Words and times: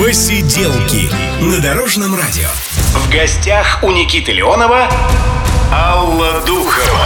Посиделки 0.00 1.10
на 1.44 1.60
Дорожном 1.60 2.14
радио. 2.14 2.48
В 2.94 3.12
гостях 3.12 3.80
у 3.82 3.90
Никиты 3.90 4.32
Леонова 4.32 4.88
Алла 5.70 6.40
Духова. 6.46 7.04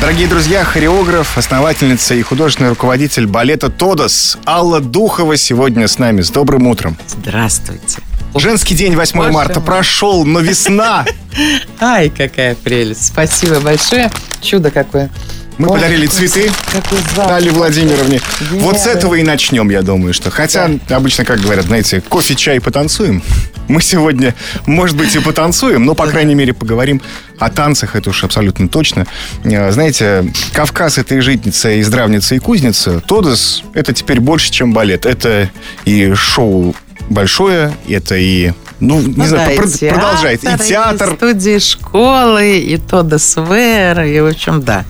Дорогие 0.00 0.26
друзья, 0.26 0.64
хореограф, 0.64 1.36
основательница 1.36 2.14
и 2.14 2.22
художественный 2.22 2.70
руководитель 2.70 3.26
балета 3.26 3.68
«Тодос» 3.68 4.38
Алла 4.46 4.80
Духова 4.80 5.36
сегодня 5.36 5.86
с 5.86 5.98
нами. 5.98 6.22
С 6.22 6.30
добрым 6.30 6.66
утром. 6.68 6.96
Здравствуйте. 7.06 7.98
Женский 8.34 8.74
день 8.74 8.96
8 8.96 9.14
Боже 9.18 9.32
марта 9.32 9.60
мой. 9.60 9.66
прошел, 9.66 10.24
но 10.24 10.40
весна. 10.40 11.04
Ай, 11.80 12.08
какая 12.08 12.54
прелесть. 12.54 13.08
Спасибо 13.08 13.60
большое. 13.60 14.10
Чудо 14.40 14.70
какое. 14.70 15.10
Мы 15.58 15.68
Ой, 15.68 15.74
подарили 15.76 16.06
какой- 16.06 16.28
цветы 16.28 16.50
Какой 16.72 16.98
запах. 17.14 17.32
Али 17.32 17.48
Владимировне. 17.50 18.20
Вот 18.52 18.78
с 18.78 18.86
этого 18.86 19.14
и 19.14 19.22
начнем, 19.22 19.70
я 19.70 19.82
думаю, 19.82 20.12
что. 20.12 20.30
Хотя 20.30 20.70
обычно, 20.90 21.24
как 21.24 21.40
говорят, 21.40 21.64
знаете, 21.66 22.02
кофе, 22.02 22.34
чай, 22.34 22.60
потанцуем. 22.60 23.22
Мы 23.68 23.80
сегодня, 23.82 24.34
может 24.66 24.96
быть, 24.96 25.16
и 25.16 25.18
потанцуем, 25.18 25.84
но, 25.86 25.94
по 25.94 26.06
крайней 26.06 26.34
мере, 26.34 26.52
поговорим 26.52 27.00
о 27.38 27.50
танцах, 27.50 27.96
это 27.96 28.10
уж 28.10 28.22
абсолютно 28.22 28.68
точно. 28.68 29.06
Э, 29.44 29.72
Знаете, 29.72 30.30
Кавказ— 30.52 30.98
это 30.98 31.14
и 31.16 31.20
житница, 31.20 31.70
и 31.70 31.82
здравница, 31.82 32.34
и 32.34 32.38
кузница. 32.38 33.00
Тодос— 33.00 33.64
это 33.74 33.92
теперь 33.92 34.20
больше, 34.20 34.52
чем 34.52 34.72
балет. 34.72 35.04
Это 35.06 35.50
и 35.84 36.12
шоу 36.14 36.76
большое, 37.08 37.72
это 37.88 38.14
и... 38.16 38.52
Ну, 38.78 39.00
не 39.00 39.14
Ну 39.16 39.24
знаю, 39.26 39.50
да, 39.56 39.56
про- 39.62 39.68
и 39.68 39.72
театр, 39.72 39.94
продолжает. 40.00 40.44
И 40.44 40.58
театр. 40.68 41.12
И 41.12 41.16
студии 41.16 41.58
школы, 41.58 42.58
и 42.58 42.76
Тодда 42.76 43.18
Свер, 43.18 44.02
и, 44.02 44.20
в 44.20 44.26
общем, 44.26 44.60
да. 44.62 44.84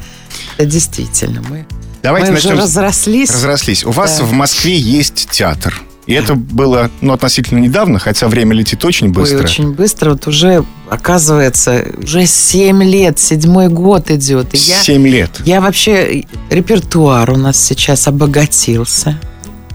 Действительно. 0.58 1.42
Мы, 1.48 1.66
Давайте 2.02 2.28
мы 2.28 2.34
начнем 2.34 2.52
уже 2.54 2.62
разрослись. 2.62 3.30
Разрослись. 3.30 3.84
У 3.84 3.90
вас 3.90 4.18
Да. 4.18 4.24
в 4.24 4.32
Москве 4.32 4.76
есть 4.78 5.28
театр. 5.30 5.80
И 6.06 6.12
это 6.12 6.36
было, 6.36 6.88
ну, 7.00 7.12
относительно 7.12 7.58
недавно, 7.58 7.98
хотя 7.98 8.28
время 8.28 8.54
летит 8.54 8.84
очень 8.84 9.08
Ой, 9.08 9.12
быстро. 9.12 9.42
очень 9.42 9.72
быстро. 9.72 10.10
Вот 10.12 10.28
уже, 10.28 10.64
оказывается, 10.88 11.84
уже 12.00 12.26
7 12.26 12.82
лет, 12.84 13.18
седьмой 13.18 13.68
год 13.68 14.10
идет. 14.12 14.54
И 14.54 14.56
я, 14.56 14.96
лет. 14.98 15.30
я 15.44 15.60
вообще... 15.60 16.24
Репертуар 16.48 17.28
у 17.30 17.36
нас 17.36 17.58
сейчас 17.58 18.06
обогатился. 18.06 19.18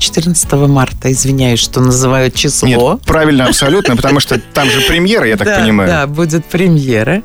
14 0.01 0.51
марта, 0.67 1.11
извиняюсь, 1.11 1.59
что 1.59 1.79
называют 1.79 2.33
число. 2.33 2.67
Нет, 2.67 3.01
правильно, 3.05 3.45
абсолютно, 3.45 3.95
потому 3.95 4.19
что 4.19 4.39
там 4.39 4.69
же 4.69 4.81
премьера, 4.81 5.27
я 5.27 5.37
так 5.37 5.47
да, 5.47 5.59
понимаю. 5.59 5.89
Да, 5.89 6.07
будет 6.07 6.43
премьера. 6.45 7.21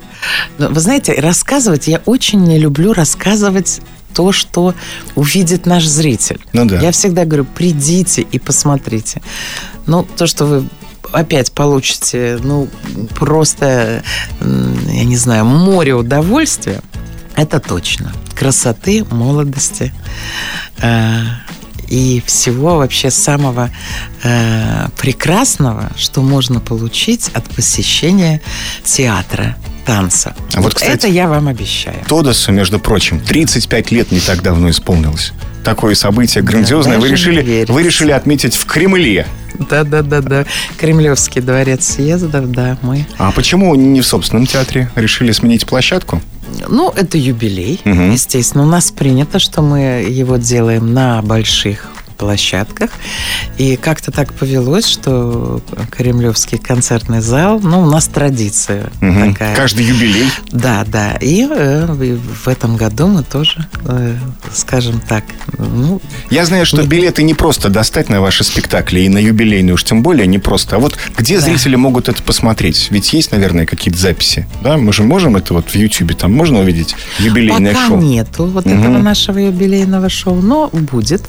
Но, 0.58 0.68
вы 0.68 0.78
знаете, 0.80 1.14
рассказывать, 1.14 1.88
я 1.88 2.02
очень 2.04 2.44
не 2.44 2.58
люблю 2.58 2.92
рассказывать 2.92 3.80
то, 4.14 4.30
что 4.32 4.74
увидит 5.14 5.64
наш 5.64 5.86
зритель. 5.86 6.38
Ну 6.52 6.66
да. 6.66 6.78
Я 6.78 6.92
всегда 6.92 7.24
говорю, 7.24 7.46
придите 7.46 8.20
и 8.20 8.38
посмотрите. 8.38 9.22
Ну, 9.86 10.06
то, 10.16 10.26
что 10.26 10.44
вы 10.44 10.68
опять 11.12 11.52
получите, 11.52 12.38
ну, 12.42 12.68
просто, 13.14 14.02
я 14.40 15.04
не 15.04 15.16
знаю, 15.16 15.46
море 15.46 15.94
удовольствия, 15.94 16.82
это 17.36 17.58
точно. 17.58 18.12
Красоты, 18.34 19.04
молодости 19.10 19.92
э, 20.82 21.22
и 21.88 22.22
всего 22.26 22.76
вообще 22.76 23.10
самого 23.10 23.70
э, 24.22 24.88
прекрасного, 24.98 25.90
что 25.96 26.22
можно 26.22 26.60
получить 26.60 27.30
от 27.32 27.44
посещения 27.50 28.40
театра, 28.84 29.56
танца. 29.84 30.34
А 30.54 30.60
вот, 30.60 30.74
кстати, 30.74 30.92
это 30.92 31.08
я 31.08 31.28
вам 31.28 31.48
обещаю. 31.48 32.04
Тодосу, 32.06 32.52
между 32.52 32.78
прочим, 32.78 33.20
35 33.20 33.90
лет 33.92 34.12
не 34.12 34.20
так 34.20 34.42
давно 34.42 34.70
исполнилось. 34.70 35.32
Такое 35.64 35.94
событие 35.94 36.44
грандиозное. 36.44 36.98
вы, 36.98 37.08
даже 37.10 37.30
не 37.30 37.36
решили, 37.36 37.64
вы 37.68 37.82
решили 37.82 38.12
отметить 38.12 38.54
в 38.54 38.66
Кремле. 38.66 39.26
Да-да-да-да. 39.70 40.46
Кремлевский 40.78 41.40
дворец 41.40 41.84
съездов, 41.94 42.50
да, 42.50 42.76
мы. 42.82 43.06
А 43.18 43.32
почему 43.32 43.74
не 43.74 44.00
в 44.00 44.06
собственном 44.06 44.46
театре? 44.46 44.90
Решили 44.94 45.32
сменить 45.32 45.66
площадку? 45.66 46.20
Ну, 46.68 46.90
это 46.94 47.18
юбилей, 47.18 47.80
Мгм. 47.84 48.12
естественно. 48.12 48.62
У 48.64 48.66
нас 48.68 48.90
принято, 48.90 49.38
что 49.38 49.62
мы 49.62 49.78
его 50.08 50.36
делаем 50.36 50.92
на 50.94 51.20
больших 51.22 51.88
площадках. 52.16 52.90
И 53.58 53.76
как-то 53.76 54.10
так 54.10 54.32
повелось, 54.32 54.86
что 54.86 55.60
Кремлевский 55.90 56.58
концертный 56.58 57.20
зал, 57.20 57.60
ну, 57.60 57.80
у 57.82 57.86
нас 57.86 58.06
традиция 58.08 58.90
Мгм. 59.00 59.32
такая. 59.34 59.54
Каждый 59.56 59.84
юбилей. 59.86 60.26
Да, 60.50 60.84
да. 60.86 61.14
И 61.20 61.46
э, 61.48 61.86
в 61.86 62.48
этом 62.48 62.76
году 62.76 63.06
мы 63.06 63.22
тоже, 63.22 63.66
э, 63.86 64.16
скажем 64.52 65.00
так, 65.00 65.24
ну, 65.58 66.00
Я 66.30 66.44
знаю, 66.44 66.66
что 66.66 66.82
билеты 66.82 67.22
не 67.22 67.34
просто 67.34 67.68
достать 67.68 68.08
на 68.08 68.20
ваши 68.20 68.44
спектакли, 68.44 69.00
и 69.00 69.08
на 69.08 69.18
юбилейные 69.18 69.74
уж 69.74 69.84
тем 69.84 70.02
более 70.02 70.26
не 70.26 70.38
просто. 70.38 70.76
А 70.76 70.78
вот 70.78 70.96
где 71.16 71.36
Да. 71.36 71.42
зрители 71.42 71.76
могут 71.76 72.08
это 72.08 72.22
посмотреть? 72.22 72.88
Ведь 72.90 73.12
есть, 73.12 73.32
наверное, 73.32 73.66
какие-то 73.66 73.98
записи. 73.98 74.46
Да, 74.62 74.76
мы 74.76 74.92
же 74.92 75.02
можем 75.02 75.36
это 75.36 75.54
вот 75.54 75.70
в 75.70 75.74
Ютьюбе, 75.74 76.14
там 76.14 76.32
можно 76.32 76.60
увидеть 76.60 76.94
юбилейное 77.18 77.74
Пока 77.74 77.86
шоу? 77.88 78.00
нету 78.00 78.46
вот 78.46 78.66
Мгм. 78.66 78.80
этого 78.80 78.98
нашего 78.98 79.38
юбилейного 79.38 80.08
шоу, 80.08 80.36
но 80.42 80.68
будет. 80.72 81.22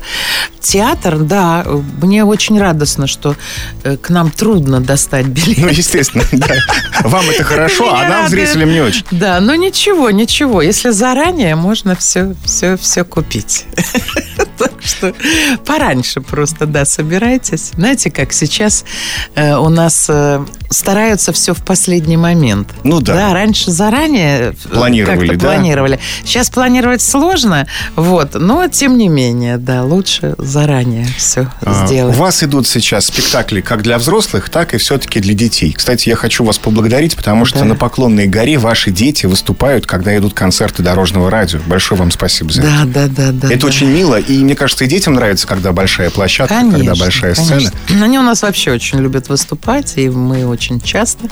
Театр, 0.78 1.18
да, 1.18 1.66
мне 2.04 2.24
очень 2.24 2.60
радостно, 2.60 3.08
что 3.08 3.36
э, 3.84 3.98
к 3.98 4.12
нам 4.12 4.30
трудно 4.30 4.80
достать 4.80 5.26
билет. 5.26 5.58
Ну, 5.58 5.70
естественно, 5.70 6.24
да. 6.32 6.54
Вам 7.02 7.28
это 7.32 7.44
хорошо, 7.44 7.92
а 7.96 8.08
нам, 8.08 8.30
зрителям, 8.30 8.70
не 8.70 8.82
очень. 8.82 9.04
Да, 9.10 9.40
ну 9.40 9.56
ничего, 9.56 10.12
ничего. 10.12 10.62
Если 10.62 10.92
заранее, 10.92 11.56
можно 11.56 11.96
все, 11.96 12.36
все, 12.46 12.78
все 12.78 13.04
купить. 13.04 13.66
Так 14.58 14.72
что 14.82 15.14
пораньше 15.68 16.20
просто, 16.20 16.66
да, 16.66 16.84
собирайтесь. 16.84 17.74
Знаете, 17.76 18.09
как 18.09 18.34
сейчас 18.34 18.86
э, 19.36 19.56
у 19.56 19.70
нас 19.70 20.08
э, 20.09 20.44
стараются 20.72 21.32
все 21.32 21.54
в 21.54 21.64
последний 21.64 22.18
момент. 22.18 22.74
Ну 22.84 23.00
да. 23.00 23.14
Да, 23.14 23.34
раньше 23.34 23.70
заранее 23.70 24.54
Планировали, 24.72 25.36
да. 25.36 25.48
планировали. 25.48 26.00
Сейчас 26.24 26.50
планировать 26.50 27.04
сложно, 27.04 27.68
вот, 27.96 28.34
но 28.34 28.68
тем 28.68 28.98
не 28.98 29.09
менее, 29.09 29.58
да, 29.58 29.84
лучше 29.84 30.34
заранее 30.40 30.66
все 31.17 31.47
А, 31.61 31.88
сделать. 31.88 32.16
У 32.16 32.19
вас 32.19 32.44
идут 32.44 32.67
сейчас 32.67 33.05
спектакли 33.07 33.61
как 33.61 33.81
для 33.81 33.97
взрослых, 33.97 34.50
так 34.50 34.73
и 34.73 34.78
все-таки 34.78 35.19
для 35.19 35.33
детей. 35.33 35.72
Кстати, 35.73 36.09
я 36.09 36.16
хочу 36.16 36.44
вас 36.44 36.57
поблагодарить, 36.57 37.16
потому 37.16 37.45
что 37.45 37.59
Да. 37.59 37.66
на 37.66 37.75
Поклонной 37.75 38.28
горе 38.28 38.57
ваши 38.57 38.91
дети 38.91 39.25
выступают, 39.25 39.85
когда 39.85 40.16
идут 40.17 40.33
концерты 40.33 40.83
Дорожного 40.83 41.29
радио. 41.29 41.59
Большое 41.66 42.00
вам 42.00 42.11
спасибо 42.11 42.51
за 42.51 42.61
это. 42.63 42.72
Да, 42.85 43.07
да, 43.07 43.07
да, 43.07 43.31
да. 43.31 43.47
Это 43.47 43.61
да. 43.61 43.67
очень 43.67 43.88
мило, 43.88 44.19
и 44.19 44.38
мне 44.39 44.55
кажется, 44.55 44.83
и 44.83 44.88
детям 44.88 45.13
нравится, 45.13 45.47
когда 45.47 45.72
большая 45.72 46.09
площадка, 46.09 46.55
Конечно, 46.55 46.79
когда 46.79 46.95
большая 46.95 47.35
конечно. 47.35 47.72
сцена. 47.88 48.03
Они 48.03 48.19
у 48.19 48.23
нас 48.23 48.41
вообще 48.41 48.72
очень 48.72 48.99
любят 48.99 49.29
выступать, 49.29 49.94
и 49.97 50.09
мы 50.09 50.45
очень 50.45 50.81
часто 50.81 51.28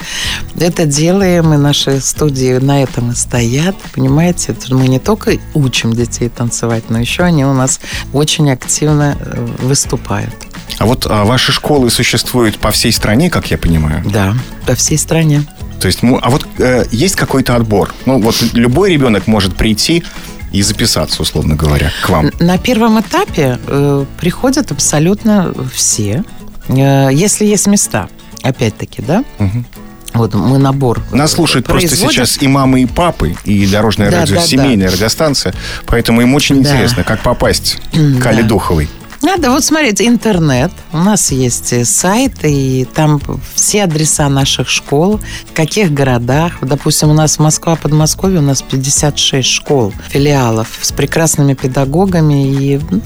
это 0.59 0.85
делаем, 0.85 1.53
и 1.53 1.57
наши 1.57 1.99
студии 1.99 2.57
на 2.57 2.83
этом 2.83 3.11
и 3.11 3.15
стоят. 3.15 3.75
Понимаете, 3.93 4.55
мы 4.69 4.87
не 4.87 4.99
только 4.99 5.33
учим 5.53 5.93
детей 5.93 6.29
танцевать, 6.29 6.85
но 6.89 6.99
еще 6.99 7.23
они 7.23 7.45
у 7.45 7.53
нас 7.53 7.79
очень 8.13 8.49
активно 8.51 9.17
выступают. 9.59 10.33
А 10.77 10.85
вот 10.85 11.05
а, 11.09 11.23
ваши 11.25 11.51
школы 11.51 11.89
существуют 11.89 12.57
по 12.57 12.71
всей 12.71 12.91
стране, 12.91 13.29
как 13.29 13.49
я 13.51 13.57
понимаю. 13.57 14.03
Да, 14.05 14.33
по 14.65 14.75
всей 14.75 14.97
стране. 14.97 15.43
То 15.79 15.87
есть, 15.87 15.99
а 16.03 16.29
вот 16.29 16.47
э, 16.57 16.85
есть 16.91 17.15
какой-то 17.15 17.55
отбор? 17.55 17.93
Ну, 18.05 18.19
вот 18.19 18.41
любой 18.53 18.91
ребенок 18.93 19.27
может 19.27 19.55
прийти 19.55 20.03
и 20.51 20.61
записаться, 20.61 21.21
условно 21.21 21.55
говоря, 21.55 21.91
к 22.03 22.09
вам. 22.09 22.31
На 22.39 22.57
первом 22.57 22.99
этапе 23.01 23.59
э, 23.67 24.05
приходят 24.19 24.71
абсолютно 24.71 25.53
все, 25.73 26.23
э, 26.69 27.09
если 27.11 27.45
есть 27.45 27.67
места. 27.67 28.07
Опять-таки, 28.41 29.01
да? 29.01 29.23
Мгм. 29.39 29.65
Вот 30.13 30.33
мы 30.33 30.57
набор 30.59 31.01
Нас 31.11 31.33
слушают 31.33 31.65
просто 31.67 31.89
производим. 31.89 32.13
сейчас 32.25 32.41
и 32.41 32.47
мамы, 32.47 32.83
и 32.83 32.85
папы, 32.85 33.35
и 33.43 33.67
Дорожное 33.67 34.09
Да, 34.09 34.19
радио, 34.21 34.35
да, 34.35 34.41
да. 34.41 34.47
семейная 34.47 34.89
радиостанция. 34.89 35.53
Поэтому 35.87 36.21
им 36.21 36.33
очень 36.35 36.63
Да. 36.63 36.69
интересно, 36.71 37.03
как 37.03 37.21
попасть 37.21 37.79
к 37.91 38.21
Да. 38.23 38.29
Али 38.29 38.43
Духовой. 38.43 38.87
Да, 39.25 39.49
вот 39.49 39.63
смотрите, 39.63 40.07
интернет. 40.07 40.71
У 40.93 40.97
нас 40.97 41.31
есть 41.31 41.85
сайт, 41.87 42.33
и 42.43 42.87
там 42.93 43.19
все 43.55 43.83
адреса 43.83 44.29
наших 44.29 44.69
школ, 44.69 45.19
в 45.51 45.53
каких 45.53 45.91
городах. 45.91 46.53
Допустим, 46.61 47.09
у 47.09 47.13
нас 47.13 47.39
Москва, 47.39 47.75
Подмосковье, 47.75 48.39
у 48.39 48.43
нас 48.43 48.61
56 48.61 49.47
школ, 49.47 49.93
филиалов 50.09 50.79
с 50.81 50.91
прекрасными 50.91 51.53
педагогами. 51.53 52.53
И 52.53 52.79
ну, 52.89 53.01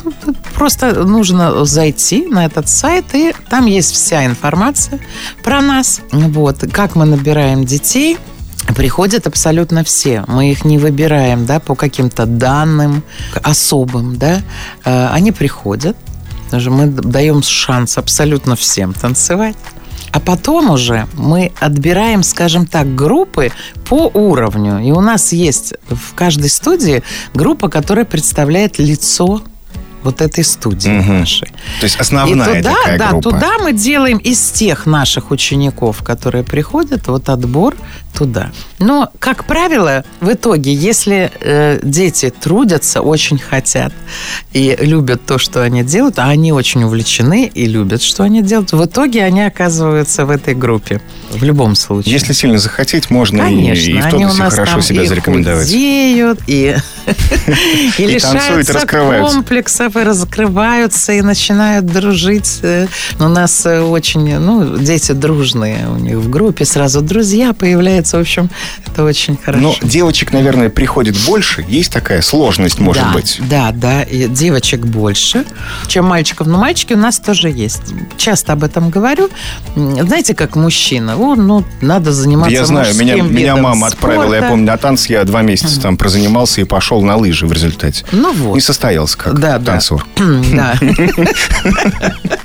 просто 0.53 1.03
нужно 1.05 1.65
зайти 1.65 2.25
на 2.27 2.45
этот 2.45 2.67
сайт, 2.67 3.05
и 3.13 3.33
там 3.49 3.65
есть 3.65 3.91
вся 3.91 4.25
информация 4.25 4.99
про 5.41 5.61
нас. 5.61 6.01
Вот, 6.11 6.65
как 6.71 6.95
мы 6.95 7.05
набираем 7.05 7.65
детей, 7.65 8.17
Приходят 8.75 9.25
абсолютно 9.25 9.83
все. 9.83 10.23
Мы 10.27 10.51
их 10.51 10.63
не 10.63 10.77
выбираем, 10.77 11.47
да, 11.47 11.59
по 11.59 11.73
каким-то 11.73 12.27
данным 12.27 13.01
особым, 13.41 14.17
да. 14.17 14.41
Э, 14.85 15.07
Они 15.07 15.31
приходят. 15.31 15.97
Даже 16.51 16.71
мы 16.71 16.87
даем 16.87 17.43
шанс 17.43 17.97
абсолютно 17.97 18.55
всем 18.55 18.93
танцевать. 18.93 19.55
А 20.11 20.19
потом 20.19 20.71
уже 20.71 21.07
мы 21.13 21.51
отбираем, 21.59 22.23
скажем 22.23 22.65
так, 22.65 22.95
группы 22.95 23.51
по 23.87 24.09
уровню. 24.13 24.79
И 24.79 24.91
у 24.91 25.01
нас 25.01 25.31
есть 25.33 25.75
в 25.87 26.15
каждой 26.15 26.49
студии 26.49 27.03
группа, 27.33 27.69
которая 27.69 28.05
представляет 28.05 28.79
лицо 28.79 29.43
вот 30.03 30.21
этой 30.21 30.43
студии 30.43 30.99
угу. 30.99 31.11
нашей. 31.11 31.49
То 31.79 31.83
есть 31.83 31.99
основная 31.99 32.59
и 32.59 32.63
туда, 32.63 32.75
такая 32.75 32.97
да, 32.97 33.09
группа. 33.09 33.29
туда 33.31 33.57
мы 33.59 33.73
делаем 33.73 34.17
из 34.17 34.39
тех 34.51 34.85
наших 34.85 35.31
учеников, 35.31 36.03
которые 36.03 36.43
приходят, 36.43 37.07
вот 37.07 37.29
отбор 37.29 37.75
туда. 38.13 38.51
Но, 38.79 39.09
как 39.19 39.45
правило, 39.45 40.03
в 40.21 40.31
итоге, 40.31 40.73
если 40.73 41.31
э, 41.41 41.79
дети 41.83 42.29
трудятся, 42.29 43.01
очень 43.01 43.37
хотят 43.37 43.93
и 44.53 44.75
любят 44.79 45.25
то, 45.25 45.37
что 45.37 45.61
они 45.63 45.83
делают, 45.83 46.17
а 46.19 46.25
они 46.29 46.51
очень 46.53 46.83
увлечены 46.83 47.51
и 47.53 47.65
любят, 47.65 48.01
что 48.01 48.23
они 48.23 48.41
делают, 48.41 48.71
в 48.71 48.85
итоге 48.85 49.23
они 49.23 49.41
оказываются 49.41 50.25
в 50.25 50.29
этой 50.29 50.55
группе. 50.55 51.01
В 51.31 51.43
любом 51.43 51.75
случае. 51.75 52.13
Если 52.13 52.33
сильно 52.33 52.57
захотеть, 52.57 53.09
можно 53.09 53.43
Конечно, 53.43 53.89
и, 53.91 53.97
и 53.97 54.01
в 54.01 54.09
тонусе 54.09 54.43
хорошо 54.49 54.81
себя 54.81 55.03
и 55.03 55.07
зарекомендовать. 55.07 55.65
худеют, 55.65 56.39
и, 56.47 56.75
и 57.97 58.05
лишаются 58.05 58.73
раскрываются. 58.73 59.35
комплексов, 59.35 59.95
и 59.95 59.99
раскрываются, 59.99 61.13
и 61.13 61.21
начинают 61.21 61.85
дружить. 61.85 62.59
Э, 62.63 62.87
У 63.19 63.27
нас 63.27 63.65
э, 63.65 63.81
очень, 63.81 64.37
ну, 64.39 64.77
дети 64.77 65.11
дружные 65.11 65.87
у 65.89 65.97
них 65.97 66.17
в 66.17 66.29
группе, 66.29 66.65
сразу 66.65 67.01
друзья 67.01 67.53
появляются. 67.53 68.17
В 68.17 68.21
общем, 68.21 68.49
это 68.86 69.04
очень 69.04 69.38
хорошо. 69.38 69.75
Но 69.81 69.88
девочек, 69.88 70.33
наверное, 70.33 70.69
приходит 70.69 71.18
больше. 71.25 71.66
Есть 71.68 71.92
такая 71.92 72.21
сложность, 72.21 72.80
может 72.80 73.04
да, 73.04 73.12
быть. 73.12 73.38
Да, 73.50 73.71
да, 73.74 74.04
и 74.04 74.27
девочек 74.27 74.86
больше, 74.86 75.45
чем 75.88 76.06
мальчиков. 76.06 76.48
Но 76.48 76.57
мальчики 76.57 76.94
у 76.94 76.98
нас 76.98 77.19
тоже 77.19 77.50
есть. 77.50 77.81
Часто 78.18 78.54
об 78.54 78.63
этом 78.63 78.89
говорю. 78.89 79.30
Знаете, 79.75 80.33
как 80.33 80.56
мужчина, 80.56 81.18
о, 81.18 81.36
ну, 81.36 81.63
надо 81.81 82.12
заниматься 82.12 82.54
Я 82.54 82.66
знаю, 82.66 82.95
меня, 82.95 83.16
меня 83.21 83.56
мама 83.56 83.88
отправила, 83.88 84.33
я 84.33 84.39
спорта. 84.39 84.50
помню, 84.50 84.66
на 84.66 84.77
танцы 84.77 85.12
я 85.13 85.24
два 85.24 85.42
месяца 85.42 85.81
там 85.81 85.98
прозанимался 85.98 86.62
и 86.62 86.63
пошел 86.63 87.01
на 87.01 87.16
лыжи 87.16 87.48
в 87.48 87.54
результате. 87.54 88.06
Ну 88.12 88.33
вот. 88.33 88.56
Не 88.56 88.62
состоялся 88.62 89.18
как 89.18 89.39
да. 89.39 89.60
танцор. 89.60 90.06
Да. 90.51 90.77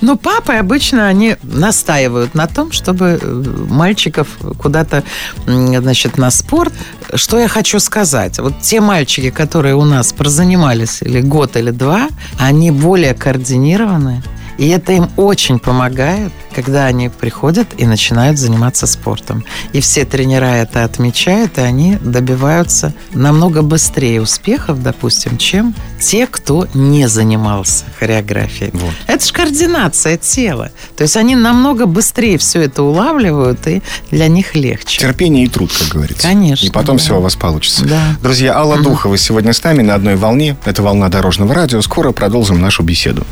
Но 0.00 0.16
папы 0.16 0.54
обычно 0.54 1.06
они 1.06 1.36
настаивают 1.42 2.34
на 2.34 2.46
том, 2.46 2.72
чтобы 2.72 3.18
э, 3.20 3.42
мальчиков 3.68 4.28
куда-то, 4.58 5.04
значит, 5.46 6.18
на 6.18 6.30
спорт. 6.30 6.72
Что 7.14 7.38
я 7.38 7.48
хочу 7.48 7.80
сказать? 7.80 8.38
Вот 8.38 8.60
те 8.60 8.80
мальчики, 8.80 9.30
которые 9.30 9.74
у 9.74 9.84
нас 9.84 10.12
прозанимались 10.12 11.02
или 11.02 11.20
год, 11.20 11.56
или 11.56 11.70
два, 11.70 12.08
они 12.38 12.70
более 12.70 13.14
координированы. 13.14 14.22
И 14.58 14.68
это 14.68 14.92
им 14.92 15.10
очень 15.16 15.58
помогает, 15.58 16.32
когда 16.54 16.86
они 16.86 17.10
приходят 17.10 17.68
и 17.76 17.86
начинают 17.86 18.38
заниматься 18.38 18.86
спортом. 18.86 19.44
И 19.72 19.80
все 19.80 20.04
тренера 20.04 20.46
это 20.46 20.84
отмечают, 20.84 21.58
и 21.58 21.60
они 21.60 21.98
добиваются 22.00 22.94
намного 23.12 23.62
быстрее 23.62 24.22
успехов, 24.22 24.82
допустим, 24.82 25.36
чем 25.36 25.74
те, 26.00 26.26
кто 26.26 26.66
не 26.72 27.08
занимался 27.08 27.84
хореографией. 27.98 28.70
Вот. 28.72 28.92
Это 29.06 29.24
же 29.24 29.32
координация 29.32 30.16
тела. 30.16 30.70
То 30.96 31.02
есть 31.02 31.16
они 31.16 31.36
намного 31.36 31.86
быстрее 31.86 32.38
все 32.38 32.62
это 32.62 32.82
улавливают, 32.82 33.66
и 33.66 33.82
для 34.10 34.28
них 34.28 34.54
легче. 34.54 34.98
Терпение 35.00 35.44
и 35.44 35.48
труд, 35.48 35.70
как 35.78 35.88
говорится. 35.88 36.26
Конечно, 36.26 36.66
И 36.66 36.70
потом 36.70 36.96
да. 36.96 37.02
все 37.02 37.18
у 37.18 37.20
вас 37.20 37.34
получится. 37.36 37.84
Да. 37.84 38.16
Друзья, 38.22 38.56
Алла 38.56 38.78
Духова 38.78 39.18
сегодня 39.18 39.52
с 39.52 39.62
нами 39.62 39.82
на 39.82 39.94
одной 39.94 40.16
волне. 40.16 40.56
Это 40.64 40.82
волна 40.82 41.08
дорожного 41.08 41.54
радио. 41.54 41.82
Скоро 41.82 42.12
продолжим 42.12 42.60
нашу 42.60 42.82
беседу. 42.82 43.26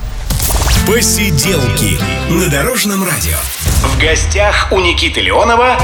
Посиделки 0.86 1.98
на 2.30 2.48
Дорожном 2.48 3.04
радио. 3.04 3.36
В 3.82 4.00
гостях 4.00 4.68
у 4.70 4.80
Никиты 4.80 5.20
Леонова 5.20 5.76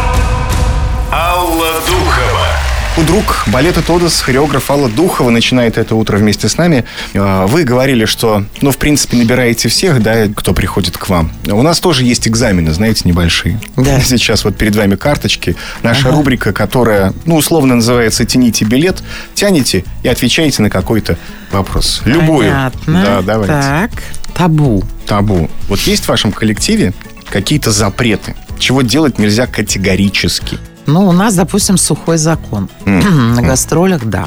Алла 1.12 1.72
Духова. 1.86 3.06
Друг 3.06 3.44
балета 3.46 3.82
Тодос, 3.82 4.20
хореограф 4.20 4.70
Алла 4.70 4.88
Духова 4.88 5.30
начинает 5.30 5.78
это 5.78 5.94
утро 5.94 6.16
вместе 6.18 6.48
с 6.48 6.56
нами. 6.58 6.84
Э, 7.14 7.46
Вы 7.46 7.62
говорили, 7.62 8.04
что, 8.04 8.44
ну, 8.60 8.72
в 8.72 8.78
принципе, 8.78 9.16
набираете 9.16 9.68
всех, 9.68 10.02
да, 10.02 10.26
кто 10.34 10.52
приходит 10.52 10.98
к 10.98 11.08
вам. 11.08 11.30
У 11.46 11.62
нас 11.62 11.78
тоже 11.80 12.04
есть 12.04 12.26
экзамены, 12.26 12.72
знаете, 12.72 13.02
небольшие. 13.04 13.60
Да. 13.76 14.00
Сейчас 14.04 14.44
вот 14.44 14.56
перед 14.56 14.74
вами 14.76 14.96
карточки. 14.96 15.56
Наша 15.82 16.10
рубрика, 16.10 16.52
которая, 16.52 17.12
ну, 17.26 17.36
условно 17.36 17.76
называется 17.76 18.24
«Тяните 18.26 18.64
билет». 18.64 19.02
Тянете 19.34 19.84
и 20.02 20.08
отвечаете 20.08 20.60
на 20.62 20.68
какой-то 20.68 21.16
вопрос. 21.52 22.02
Любую. 22.04 22.50
Понятно. 22.50 23.02
Да, 23.04 23.22
давайте. 23.22 23.52
Так, 23.54 23.90
табу. 24.34 24.82
Табу. 25.06 25.48
Вот 25.68 25.80
есть 25.80 26.04
в 26.04 26.08
вашем 26.08 26.32
коллективе 26.32 26.92
какие-то 27.28 27.70
запреты? 27.70 28.34
Чего 28.58 28.82
делать 28.82 29.18
нельзя 29.18 29.46
категорически? 29.46 30.58
Ну, 30.86 31.06
у 31.06 31.12
нас, 31.12 31.34
допустим, 31.34 31.76
сухой 31.76 32.18
закон. 32.18 32.68
На 32.84 33.42
гастролях, 33.42 34.04
да, 34.04 34.26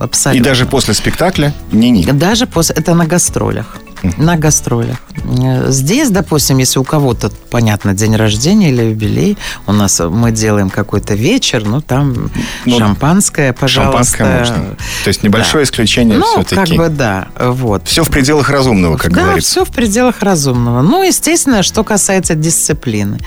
абсолютно. 0.00 0.40
И 0.40 0.42
даже 0.42 0.66
после 0.66 0.94
спектакля 0.94 1.52
ни-ни. 1.72 2.10
Даже 2.10 2.46
после... 2.46 2.76
Это 2.76 2.94
на 2.94 3.06
гастролях. 3.06 3.76
На 4.16 4.36
гастролях. 4.36 4.98
Э, 5.24 5.70
Здесь, 5.70 6.10
допустим, 6.10 6.58
если 6.58 6.78
у 6.78 6.84
кого-то, 6.84 7.30
понятно, 7.50 7.94
день 7.94 8.16
рождения 8.16 8.70
или 8.70 8.82
юбилей, 8.90 9.36
у 9.66 9.72
нас 9.72 10.00
мы 10.00 10.30
делаем 10.32 10.70
какой-то 10.70 11.14
вечер, 11.14 11.64
ну, 11.64 11.80
там 11.80 12.30
Ну, 12.64 12.78
шампанское, 12.78 13.52
пожалуйста. 13.52 14.16
Шампанское 14.16 14.38
можно. 14.38 14.76
То 15.04 15.08
есть 15.08 15.22
небольшое 15.22 15.64
исключение 15.64 16.18
Ну, 16.18 16.26
все-таки. 16.42 16.54
как 16.54 16.68
бы 16.76 16.88
да, 16.88 17.28
вот. 17.40 17.86
Все 17.86 18.02
в 18.02 18.10
пределах 18.10 18.50
разумного, 18.50 18.96
как 18.96 19.12
да, 19.12 19.22
говорится. 19.24 19.50
все 19.50 19.64
в 19.64 19.70
пределах 19.70 20.22
разумного. 20.22 20.82
Ну, 20.82 21.02
естественно, 21.02 21.62
что 21.62 21.84
касается 21.84 22.34
дисциплины. 22.34 23.18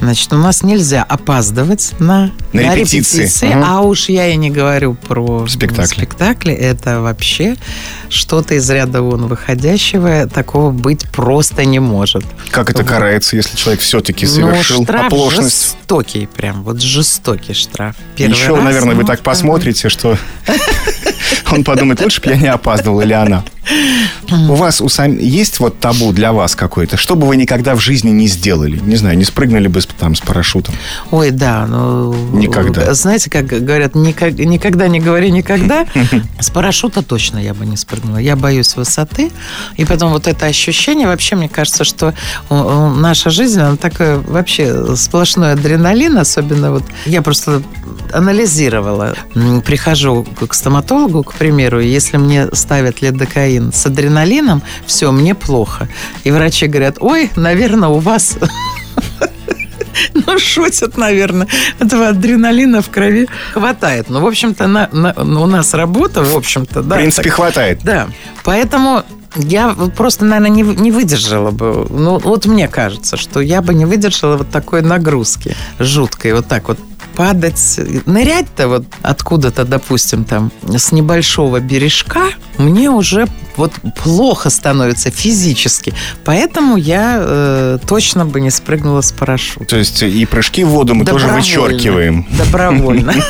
Значит, 0.00 0.32
у 0.32 0.36
нас 0.36 0.62
нельзя 0.62 1.02
опаздывать 1.02 1.92
на, 1.98 2.30
На 2.52 2.74
репетиции. 2.74 3.48
Мгм. 3.48 3.64
а 3.64 3.80
уж 3.82 4.08
я 4.08 4.28
и 4.28 4.36
не 4.36 4.50
говорю 4.50 4.94
про 4.94 5.46
Спектакли. 5.48 5.86
спектакли. 5.86 6.52
Это 6.54 7.00
вообще 7.00 7.56
что-то 8.08 8.54
из 8.54 8.68
ряда 8.70 9.02
вон 9.02 9.26
выходящего. 9.26 10.26
Такого 10.26 10.70
быть 10.70 11.08
просто 11.10 11.39
не 11.64 11.78
может. 11.78 12.24
Как 12.50 12.70
это 12.70 12.82
Вот. 12.82 12.88
карается, 12.90 13.36
если 13.36 13.56
человек 13.56 13.80
все-таки 13.80 14.26
Ну, 14.26 14.32
совершил 14.32 14.84
штраф 14.84 15.06
оплошность? 15.06 15.76
жестокий 15.78 16.26
прям, 16.26 16.62
вот 16.62 16.80
жестокий 16.80 17.54
штраф. 17.54 17.96
Первый 18.16 18.32
Еще, 18.34 18.54
раз, 18.54 18.64
наверное, 18.64 18.94
вы 18.94 19.02
ну, 19.02 19.06
так 19.06 19.20
посмотрите, 19.20 19.88
что 19.88 20.16
он 21.50 21.64
подумает, 21.64 22.00
лучше 22.00 22.20
бы 22.20 22.30
я 22.30 22.36
не 22.36 22.48
опаздывал 22.48 23.00
или 23.00 23.12
она. 23.12 23.44
У 24.48 24.54
вас 24.54 24.80
у 24.80 24.88
сам... 24.88 25.16
есть 25.18 25.60
вот 25.60 25.78
табу 25.80 26.12
для 26.12 26.32
вас 26.32 26.56
какой-то? 26.56 26.96
Что 26.96 27.14
бы 27.14 27.26
вы 27.26 27.36
никогда 27.36 27.74
в 27.74 27.80
жизни 27.80 28.10
не 28.10 28.26
сделали? 28.26 28.78
Не 28.78 28.96
знаю, 28.96 29.18
не 29.18 29.24
спрыгнули 29.24 29.68
бы 29.68 29.80
с- 29.80 29.86
там 29.86 30.14
с 30.14 30.20
парашютом. 30.20 30.74
Ой, 31.10 31.30
да, 31.30 31.66
ну... 31.66 32.12
Никогда. 32.32 32.94
Знаете, 32.94 33.28
как 33.30 33.46
говорят, 33.46 33.94
никак- 33.94 34.38
никогда 34.38 34.88
не 34.88 35.00
говори 35.00 35.30
никогда. 35.30 35.86
С 36.40 36.50
парашюта 36.50 37.02
точно 37.02 37.38
я 37.38 37.54
бы 37.54 37.66
не 37.66 37.76
спрыгнула. 37.76 38.18
Я 38.18 38.36
боюсь 38.36 38.76
высоты. 38.76 39.30
И 39.76 39.84
потом 39.84 40.12
вот 40.12 40.26
это 40.26 40.46
ощущение, 40.46 41.06
вообще, 41.06 41.36
мне 41.36 41.48
кажется, 41.48 41.84
что 41.84 42.08
э, 42.08 42.12
э, 42.50 42.88
наша 42.96 43.30
жизнь, 43.30 43.60
она 43.60 43.76
такая 43.76 44.18
вообще 44.18 44.96
сплошной 44.96 45.52
адреналин, 45.52 46.16
особенно 46.18 46.72
вот... 46.72 46.84
Я 47.06 47.22
просто 47.22 47.62
анализировала. 48.12 49.14
Прихожу 49.64 50.26
к 50.38 50.46
к 50.48 50.54
к 51.22 51.34
примеру, 51.34 51.80
если 51.80 52.16
мне 52.16 52.48
ставят 52.52 53.02
лидокаин 53.02 53.72
с 53.72 53.86
адреналином, 53.86 54.62
все, 54.86 55.10
мне 55.12 55.34
плохо. 55.34 55.88
И 56.24 56.30
врачи 56.30 56.66
говорят, 56.66 56.96
ой, 57.00 57.30
наверное, 57.36 57.88
у 57.88 57.98
вас 57.98 58.36
ну, 60.14 60.38
шутят, 60.38 60.96
наверное. 60.96 61.46
Этого 61.78 62.08
адреналина 62.08 62.82
в 62.82 62.90
крови 62.90 63.28
хватает. 63.52 64.08
Ну, 64.08 64.20
в 64.20 64.26
общем-то, 64.26 64.66
на, 64.66 64.88
на- 64.92 65.14
у 65.14 65.46
нас 65.46 65.74
работа, 65.74 66.22
в 66.22 66.36
общем-то, 66.36 66.82
да. 66.82 66.96
в 66.96 66.98
принципе, 66.98 67.28
так- 67.28 67.36
хватает. 67.36 67.80
да. 67.82 68.08
Поэтому 68.44 69.04
я 69.36 69.74
просто, 69.96 70.24
наверное, 70.24 70.50
не, 70.50 70.62
не 70.62 70.90
выдержала 70.90 71.50
бы. 71.50 71.86
Ну, 71.88 72.18
вот 72.18 72.46
мне 72.46 72.68
кажется, 72.68 73.16
что 73.16 73.40
я 73.40 73.62
бы 73.62 73.74
не 73.74 73.84
выдержала 73.84 74.36
вот 74.36 74.50
такой 74.50 74.82
нагрузки 74.82 75.56
жуткой. 75.78 76.32
Вот 76.32 76.46
так 76.48 76.68
вот 76.68 76.78
падать, 77.16 77.80
нырять-то 78.06 78.68
вот 78.68 78.84
откуда-то, 79.02 79.64
допустим, 79.64 80.24
там 80.24 80.50
с 80.66 80.92
небольшого 80.92 81.60
бережка, 81.60 82.22
мне 82.58 82.90
уже 82.90 83.26
вот 83.56 83.72
плохо 84.02 84.50
становится 84.50 85.10
физически. 85.10 85.92
Поэтому 86.24 86.76
я 86.76 87.18
э, 87.20 87.78
точно 87.86 88.24
бы 88.26 88.40
не 88.40 88.50
спрыгнула 88.50 89.00
с 89.00 89.12
парашюта. 89.12 89.66
То 89.66 89.76
есть 89.76 90.02
и 90.02 90.26
прыжки 90.26 90.64
в 90.64 90.68
воду 90.68 90.94
мы 90.94 91.04
тоже 91.04 91.26
вычеркиваем. 91.28 92.26
Добровольно. 92.38 93.14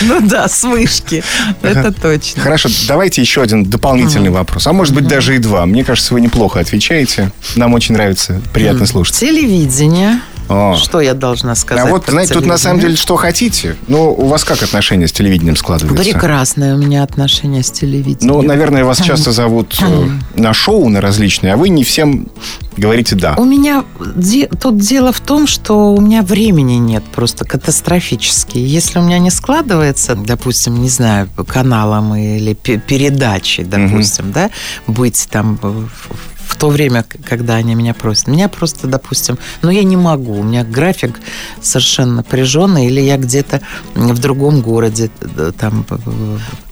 Ну 0.00 0.20
да, 0.26 0.48
с 0.48 0.64
вышки. 0.64 1.22
Это 1.62 1.92
точно. 1.92 2.42
Хорошо, 2.42 2.68
давайте 2.88 3.20
еще 3.20 3.42
один 3.42 3.64
дополнительный 3.64 4.30
вопрос. 4.30 4.66
А 4.66 4.72
может 4.72 4.94
быть, 4.94 5.06
даже 5.06 5.36
и 5.36 5.38
два. 5.38 5.66
Мне 5.66 5.84
кажется, 5.84 6.14
вы 6.14 6.20
неплохо 6.20 6.60
отвечаете. 6.60 7.30
Нам 7.56 7.74
очень 7.74 7.94
нравится, 7.94 8.40
приятно 8.52 8.86
слушать. 8.86 9.16
Телевидение. 9.16 10.20
О. 10.48 10.76
Что 10.76 11.00
я 11.00 11.14
должна 11.14 11.54
сказать? 11.54 11.86
А 11.86 11.88
вот, 11.88 12.04
знаете, 12.08 12.34
тут 12.34 12.46
на 12.46 12.58
самом 12.58 12.80
деле 12.80 12.96
что 12.96 13.16
хотите. 13.16 13.76
Ну, 13.88 14.12
у 14.12 14.26
вас 14.26 14.44
как 14.44 14.62
отношения 14.62 15.08
с 15.08 15.12
телевидением 15.12 15.56
складываются? 15.56 16.04
Прекрасное 16.04 16.74
у 16.74 16.78
меня 16.78 17.02
отношение 17.02 17.62
с 17.62 17.70
телевидением. 17.70 18.34
Ну, 18.34 18.42
наверное, 18.42 18.84
вас 18.84 19.00
часто 19.02 19.32
зовут 19.32 19.76
э, 19.80 20.08
на 20.34 20.52
шоу, 20.52 20.88
на 20.88 21.00
различные, 21.00 21.54
а 21.54 21.56
вы 21.56 21.68
не 21.68 21.84
всем 21.84 22.28
говорите 22.76 23.16
«да». 23.16 23.34
У 23.38 23.44
меня 23.44 23.84
де, 23.98 24.46
тут 24.46 24.78
дело 24.78 25.12
в 25.12 25.20
том, 25.20 25.46
что 25.46 25.94
у 25.94 26.00
меня 26.00 26.22
времени 26.22 26.74
нет 26.74 27.04
просто 27.04 27.44
катастрофически. 27.44 28.58
Если 28.58 28.98
у 28.98 29.02
меня 29.02 29.18
не 29.18 29.30
складывается, 29.30 30.14
допустим, 30.14 30.80
не 30.80 30.88
знаю, 30.88 31.28
каналом 31.46 32.14
или 32.14 32.54
передачей, 32.54 33.64
допустим, 33.64 34.26
угу. 34.26 34.34
да, 34.34 34.50
быть 34.86 35.26
там 35.30 35.58
в 35.60 35.88
то 36.54 36.68
время, 36.68 37.04
когда 37.24 37.54
они 37.56 37.74
меня 37.74 37.94
просят. 37.94 38.28
Меня 38.28 38.48
просто, 38.48 38.86
допустим, 38.86 39.38
ну 39.62 39.70
я 39.70 39.82
не 39.82 39.96
могу, 39.96 40.38
у 40.38 40.42
меня 40.42 40.64
график 40.64 41.18
совершенно 41.60 42.16
напряженный, 42.16 42.86
или 42.86 43.00
я 43.00 43.16
где-то 43.16 43.60
в 43.94 44.18
другом 44.18 44.60
городе 44.60 45.10
там 45.58 45.84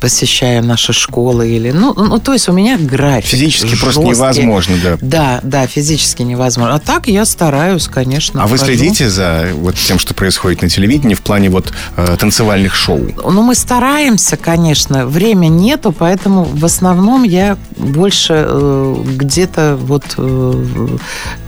посещаю 0.00 0.64
наши 0.64 0.92
школы, 0.92 1.48
или, 1.48 1.70
ну, 1.70 1.94
ну 1.94 2.18
то 2.18 2.32
есть 2.32 2.48
у 2.48 2.52
меня 2.52 2.78
график. 2.78 3.30
Физически 3.30 3.68
жесткий. 3.68 3.82
просто 3.82 4.02
невозможно, 4.02 4.76
да. 4.82 4.98
Да, 5.00 5.40
да, 5.42 5.66
физически 5.66 6.22
невозможно. 6.22 6.74
А 6.74 6.78
так 6.78 7.08
я 7.08 7.24
стараюсь, 7.24 7.88
конечно. 7.88 8.40
А 8.40 8.48
хожу. 8.48 8.54
вы 8.54 8.58
следите 8.58 9.08
за 9.08 9.48
вот 9.54 9.76
тем, 9.76 9.98
что 9.98 10.14
происходит 10.14 10.62
на 10.62 10.68
телевидении 10.68 11.14
в 11.14 11.22
плане 11.22 11.50
вот 11.50 11.72
э, 11.96 12.16
танцевальных 12.18 12.74
шоу? 12.74 13.08
Ну, 13.16 13.42
мы 13.42 13.54
стараемся, 13.54 14.36
конечно. 14.36 15.06
Время 15.06 15.48
нету, 15.48 15.92
поэтому 15.92 16.44
в 16.44 16.64
основном 16.64 17.22
я 17.22 17.56
больше 17.76 18.44
э, 18.46 18.96
где-то 19.16 19.63
вот 19.72 20.04
э, 20.16 20.66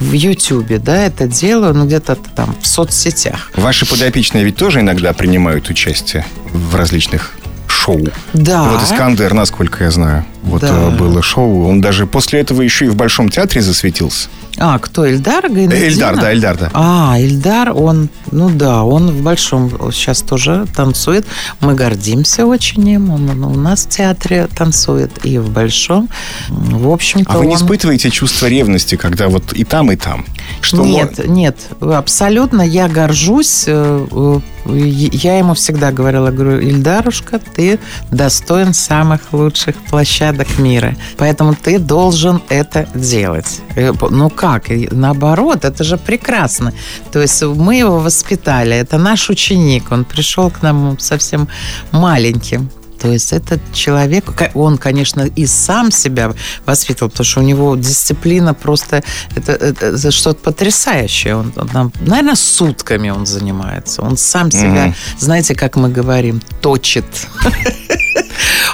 в 0.01 0.13
Ютьюбе, 0.13 0.79
да, 0.79 1.05
это 1.05 1.27
делаю, 1.27 1.75
ну, 1.75 1.87
где-то 1.87 2.17
там 2.35 2.55
в 2.61 2.67
соцсетях. 2.67 3.51
Ваши 3.55 3.87
подопечные 3.87 4.45
ведь 4.45 4.57
тоже 4.57 4.81
иногда 4.81 5.13
принимают 5.13 5.69
участие 5.69 6.25
в 6.53 6.75
различных 6.75 7.35
шоу. 7.67 8.01
Да. 8.33 8.65
Вот 8.71 8.83
Искандер, 8.83 9.35
насколько 9.35 9.85
я 9.85 9.91
знаю, 9.91 10.25
вот 10.47 10.63
да. 10.63 10.89
Э, 10.89 10.91
было 10.91 11.23
шоу. 11.23 11.67
Он 11.67 11.81
даже 11.81 12.07
после 12.07 12.41
этого 12.41 12.63
еще 12.63 12.87
и 12.87 12.89
в 12.89 12.97
Большом 12.97 13.29
театре 13.29 13.61
засветился. 13.61 14.29
А, 14.59 14.79
кто, 14.79 15.09
Эльдар 15.09 15.49
Гайнудинов? 15.49 15.83
Эльдар, 15.83 16.17
да, 16.17 16.33
Эльдар, 16.33 16.57
да. 16.57 16.71
А, 16.73 17.17
Эльдар, 17.19 17.73
он, 17.73 18.09
ну 18.31 18.49
да, 18.49 18.85
он 18.85 19.11
в 19.11 19.23
Большом 19.23 19.71
сейчас 19.93 20.23
тоже 20.23 20.67
танцует. 20.75 21.27
Мы 21.61 21.75
гордимся 21.75 22.47
очень 22.47 22.89
им. 22.89 23.11
Он, 23.11 23.29
он 23.29 23.45
у 23.45 23.55
нас 23.55 23.85
в 23.85 23.91
театре 23.91 24.49
танцует 24.57 25.27
и 25.27 25.39
в 25.39 25.51
Большом. 25.51 26.09
В 26.49 26.91
общем-то, 26.91 27.31
А 27.31 27.39
вы 27.39 27.41
он... 27.41 27.49
не 27.49 27.57
испытываете 27.57 28.11
чувство 28.11 28.47
ревности, 28.47 28.97
когда 28.97 29.29
вот 29.29 29.53
и 29.53 29.65
там, 29.65 29.93
и 29.93 29.97
там? 29.97 30.25
Что 30.63 30.85
нет, 30.85 31.21
он... 31.23 31.35
нет, 31.35 31.59
абсолютно. 31.81 32.63
Я 32.63 32.89
горжусь. 32.89 33.65
Э, 33.67 34.07
э, 34.11 34.41
я 34.69 35.39
ему 35.39 35.55
всегда 35.55 35.93
говорила, 35.93 36.31
говорю, 36.31 36.61
Ильдарушка, 36.61 37.41
ты 37.55 37.79
достоин 38.11 38.73
самых 38.73 39.21
лучших 39.33 39.77
площадок 39.77 40.36
мира. 40.59 40.97
Поэтому 41.17 41.55
ты 41.55 41.79
должен 41.79 42.41
это 42.49 42.89
делать. 42.95 43.61
Э, 43.77 43.93
ну 44.11 44.31
как? 44.31 44.71
наоборот, 44.91 45.65
это 45.65 45.85
же 45.85 45.97
прекрасно. 45.97 46.73
То 47.13 47.21
есть 47.21 47.43
мы 47.43 47.77
его 47.77 47.99
воспитали, 47.99 48.77
это 48.77 48.99
наш 48.99 49.31
ученик, 49.31 49.93
он 49.93 50.05
пришел 50.05 50.51
к 50.51 50.63
нам 50.63 50.99
совсем 50.99 51.49
маленьким. 51.93 52.71
То 53.01 53.09
есть 53.09 53.33
этот 53.33 53.61
человек, 53.73 54.25
он, 54.55 54.79
конечно, 54.79 55.23
и 55.23 55.47
сам 55.47 55.91
себя 55.91 56.33
воспитывал, 56.65 57.11
потому 57.11 57.25
что 57.25 57.41
у 57.41 57.43
него 57.43 57.77
дисциплина 57.77 58.55
просто 58.55 59.03
это, 59.35 59.53
это, 59.53 59.87
это 59.87 60.11
что-то 60.11 60.41
потрясающее. 60.43 61.37
Он, 61.37 61.53
он, 61.57 61.93
наверное, 62.01 62.35
сутками 62.35 63.11
он 63.11 63.27
занимается. 63.27 64.03
Он 64.03 64.17
сам 64.17 64.51
себя, 64.51 64.87
mm-hmm. 64.87 64.95
знаете, 65.19 65.55
как 65.55 65.77
мы 65.77 65.91
говорим, 65.91 66.41
точит. 66.61 67.05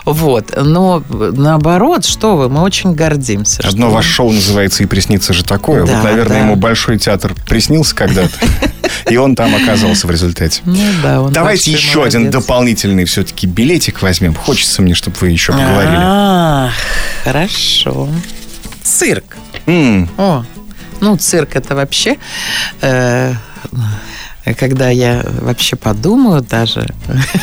Вот. 0.04 0.52
Но 0.56 1.02
наоборот, 1.08 2.04
что 2.04 2.36
вы, 2.36 2.48
мы 2.48 2.62
очень 2.62 2.94
гордимся. 2.94 3.62
Одно 3.66 3.90
ваше 3.90 4.08
шоу 4.08 4.32
называется 4.32 4.82
«И 4.82 4.86
приснится 4.86 5.32
же 5.32 5.44
такое». 5.44 5.84
Да, 5.84 5.96
вот, 5.96 6.04
наверное, 6.04 6.38
да. 6.38 6.44
ему 6.44 6.56
Большой 6.56 6.98
театр 6.98 7.34
приснился 7.48 7.94
когда-то. 7.94 8.32
И 9.08 9.16
он 9.16 9.34
там 9.34 9.54
оказался 9.54 10.06
в 10.06 10.10
результате. 10.10 10.62
Ну, 10.64 10.76
да, 11.02 11.20
он 11.20 11.32
Давайте 11.32 11.72
еще 11.72 11.98
молодец. 11.98 12.14
один 12.14 12.30
дополнительный 12.30 13.04
все-таки 13.04 13.46
билетик 13.46 14.02
возьмем. 14.02 14.34
Хочется 14.34 14.82
мне, 14.82 14.94
чтобы 14.94 15.16
вы 15.20 15.30
еще 15.30 15.52
поговорили. 15.52 15.98
А, 15.98 16.70
хорошо. 17.24 18.08
Цирк. 18.82 19.36
Mm. 19.66 20.08
О, 20.16 20.44
ну, 21.00 21.16
цирк 21.16 21.56
это 21.56 21.74
вообще... 21.74 22.16
Э, 22.80 23.34
когда 24.58 24.90
я 24.90 25.24
вообще 25.40 25.76
подумаю 25.76 26.42
даже... 26.42 26.88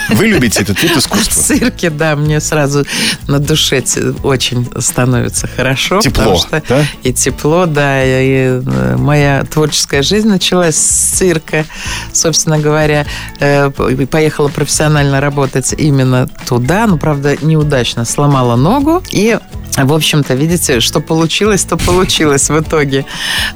Вы 0.10 0.28
любите 0.28 0.62
этот 0.62 0.82
вид 0.84 0.98
искусства? 0.98 1.42
В 1.42 1.46
цирке, 1.46 1.90
да, 1.90 2.16
мне 2.16 2.40
сразу 2.42 2.86
на 3.28 3.40
душе 3.40 3.84
очень 4.24 4.70
становится 4.80 5.48
хорошо. 5.48 6.02
Тепло, 6.02 6.38
что 6.38 6.62
да? 6.68 6.86
И 7.04 7.14
тепло, 7.14 7.66
да. 7.66 8.04
И 8.04 8.62
э, 8.66 8.96
моя 8.98 9.44
творческая 9.46 10.02
жизнь 10.02 10.28
началась 10.28 10.76
с 10.76 11.18
цирка, 11.18 11.66
собственно 12.12 12.60
говоря. 12.60 13.06
Э, 13.40 13.70
поехала 13.70 14.50
профессионально 14.50 15.22
работать 15.22 15.74
именно 15.78 16.28
туда, 16.48 16.88
но, 16.88 16.98
правда, 16.98 17.38
неудачно 17.42 18.04
сломала 18.04 18.56
ногу. 18.56 19.02
И 19.12 19.38
в 19.78 19.94
общем-то, 19.94 20.34
видите, 20.34 20.80
что 20.80 21.00
получилось, 21.00 21.64
то 21.64 21.78
получилось 21.78 22.50
в 22.50 22.60
итоге. 22.60 23.06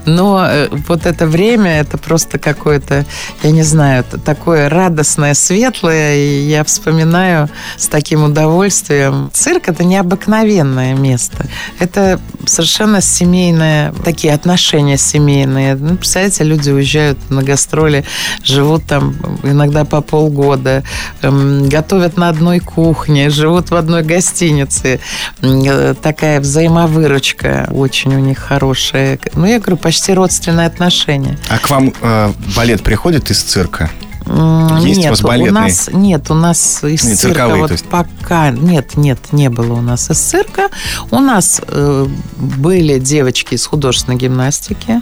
Но 0.06 0.46
э, 0.46 0.70
вот 0.88 1.06
это 1.06 1.26
время, 1.26 1.80
это 1.82 1.98
просто 1.98 2.40
какое-то, 2.40 3.06
я 3.42 3.52
не 3.52 3.64
знаю, 3.64 4.04
такое 4.26 4.70
радостное, 4.70 5.34
светлое. 5.34 6.16
И 6.16 6.48
я 6.48 6.64
вспоминаю 6.64 7.50
с 7.78 7.88
таким 7.88 8.24
удовольствием. 8.24 9.32
Цирк– 9.34 9.64
это 9.68 9.84
необыкновенное 9.84 10.94
место. 10.94 11.46
Это 11.80 12.20
совершенно 12.46 13.02
семейное, 13.02 13.94
такие 14.04 14.34
отношения 14.34 14.98
семейные. 14.98 15.76
Ну, 15.76 15.98
представляете, 15.98 16.44
люди 16.44 16.70
уезжают 16.70 17.18
на 17.30 17.44
гастроли, 17.44 18.06
живут 18.44 18.86
там 18.86 19.16
иногда 19.44 19.84
по 19.86 20.02
полгода, 20.02 20.84
эм, 21.22 21.68
готовят 21.70 22.18
на 22.18 22.30
одной 22.30 22.60
кухне, 22.60 23.30
живут 23.30 23.72
в 23.72 23.76
одной 23.76 24.04
гостинице 24.04 25.00
э, 25.42 25.94
такая 26.04 26.40
взаимовыручка 26.42 27.70
очень 27.72 28.14
у 28.14 28.20
них 28.20 28.38
хорошая. 28.38 29.18
Ну, 29.34 29.46
я 29.46 29.60
говорю, 29.60 29.78
почти 29.78 30.14
родственные 30.14 30.68
отношения. 30.68 31.38
А 31.50 31.58
к 31.58 31.70
вам 31.70 31.94
э, 32.02 32.34
балет 32.56 32.84
приходит 32.84 33.32
из 33.32 33.42
цирка? 33.42 33.90
Есть 34.26 35.00
нет, 35.00 35.08
у 35.08 35.10
вас 35.10 35.22
балетные? 35.22 35.52
У 35.52 35.54
нас, 35.54 35.90
нет, 35.92 36.32
у 36.32 36.34
нас 36.34 36.84
из 36.84 37.04
нет, 37.04 37.20
цирка 37.20 37.48
вот 37.48 37.72
есть. 37.72 37.86
пока... 37.86 38.52
Нет, 38.52 38.96
нет, 38.96 39.20
не 39.32 39.50
было 39.50 39.74
у 39.74 39.82
нас 39.82 40.10
из 40.10 40.18
цирка. 40.18 40.70
У 41.12 41.20
нас 41.20 41.62
э, 41.68 42.08
были 42.38 43.00
девочки 43.00 43.56
из 43.56 43.66
художественной 43.66 44.18
гимнастики, 44.18 45.02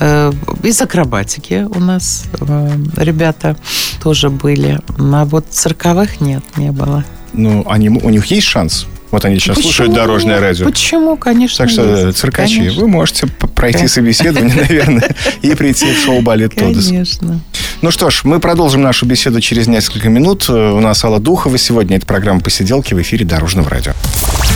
э, 0.00 0.32
из 0.64 0.80
акробатики 0.82 1.66
у 1.68 1.78
нас 1.78 2.24
э, 2.40 2.70
ребята 2.96 3.56
тоже 4.02 4.30
были. 4.30 4.80
А 4.98 5.24
вот 5.24 5.46
цирковых 5.50 6.20
нет, 6.20 6.42
не 6.56 6.72
было. 6.72 7.04
Ну, 7.32 7.64
они, 7.68 7.88
у 7.88 8.10
них 8.10 8.26
есть 8.26 8.46
шанс 8.46 8.86
вот 9.10 9.24
они 9.24 9.38
сейчас 9.38 9.56
Почему? 9.56 9.72
слушают 9.72 9.92
дорожное 9.94 10.40
радио. 10.40 10.64
Почему, 10.66 11.16
конечно. 11.16 11.58
Так 11.58 11.70
что, 11.70 12.06
есть. 12.06 12.18
циркачи, 12.18 12.58
конечно. 12.58 12.80
вы 12.80 12.88
можете 12.88 13.26
пройти 13.26 13.86
собеседование, 13.86 14.54
наверное, 14.68 15.14
и 15.42 15.54
прийти 15.54 15.92
в 15.92 15.98
шоу 15.98 16.22
«Балет 16.22 16.54
Тодос». 16.54 16.86
Конечно. 16.86 17.40
Ну 17.82 17.90
что 17.90 18.10
ж, 18.10 18.22
мы 18.24 18.40
продолжим 18.40 18.82
нашу 18.82 19.06
беседу 19.06 19.40
через 19.40 19.66
несколько 19.66 20.08
минут. 20.08 20.48
У 20.48 20.80
нас 20.80 21.04
Алла 21.04 21.20
Духова 21.20 21.58
сегодня. 21.58 21.96
Это 21.98 22.06
программа 22.06 22.40
«Посиделки» 22.40 22.94
в 22.94 23.02
эфире 23.02 23.24
Дорожного 23.24 23.70
радио. 23.70 23.92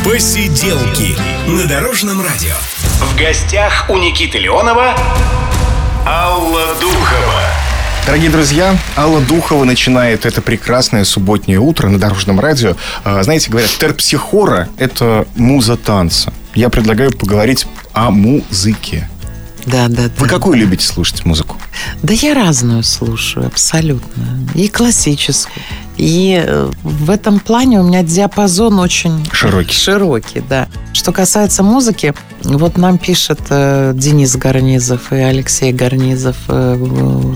«Посиделки» 0.04 1.14
на 1.46 1.66
Дорожном 1.66 2.20
радио. 2.22 2.54
В 3.00 3.18
гостях 3.18 3.86
у 3.88 3.96
Никиты 3.98 4.38
Леонова 4.38 4.96
Алла 6.06 6.74
Духова. 6.80 7.69
Дорогие 8.06 8.30
друзья, 8.30 8.76
Алла 8.96 9.20
Духова 9.20 9.64
начинает 9.64 10.26
это 10.26 10.42
прекрасное 10.42 11.04
субботнее 11.04 11.58
утро 11.60 11.88
на 11.88 11.98
Дорожном 11.98 12.40
радио. 12.40 12.74
А, 13.04 13.22
знаете, 13.22 13.50
говорят, 13.50 13.70
терпсихора– 13.70 14.68
это 14.78 15.28
муза 15.36 15.76
танца. 15.76 16.32
Я 16.54 16.70
предлагаю 16.70 17.12
поговорить 17.16 17.66
о 17.92 18.10
музыке. 18.10 19.08
Да, 19.66 19.88
да, 19.88 20.04
Вы 20.16 20.26
да. 20.26 20.34
какую 20.34 20.56
любите 20.56 20.84
слушать 20.84 21.24
музыку? 21.24 21.56
Да 22.02 22.12
я 22.14 22.34
разную 22.34 22.82
слушаю, 22.82 23.46
абсолютно. 23.46 24.24
И 24.54 24.68
классическую. 24.68 25.62
И 25.96 26.42
э, 26.44 26.70
в 26.82 27.10
этом 27.10 27.38
плане 27.38 27.78
у 27.80 27.84
меня 27.84 28.02
диапазон 28.02 28.80
очень 28.80 29.24
широкий. 29.32 29.74
Широкий, 29.74 30.40
да. 30.40 30.66
Что 30.94 31.12
касается 31.12 31.62
музыки, 31.62 32.14
Вот 32.42 32.78
нам 32.78 32.98
пишет 32.98 33.40
э, 33.50 33.92
Денис 33.94 34.34
Гарнизов 34.36 35.12
и 35.12 35.16
Алексей 35.16 35.72
Гарнизов, 35.72 36.36
э, 36.48 36.76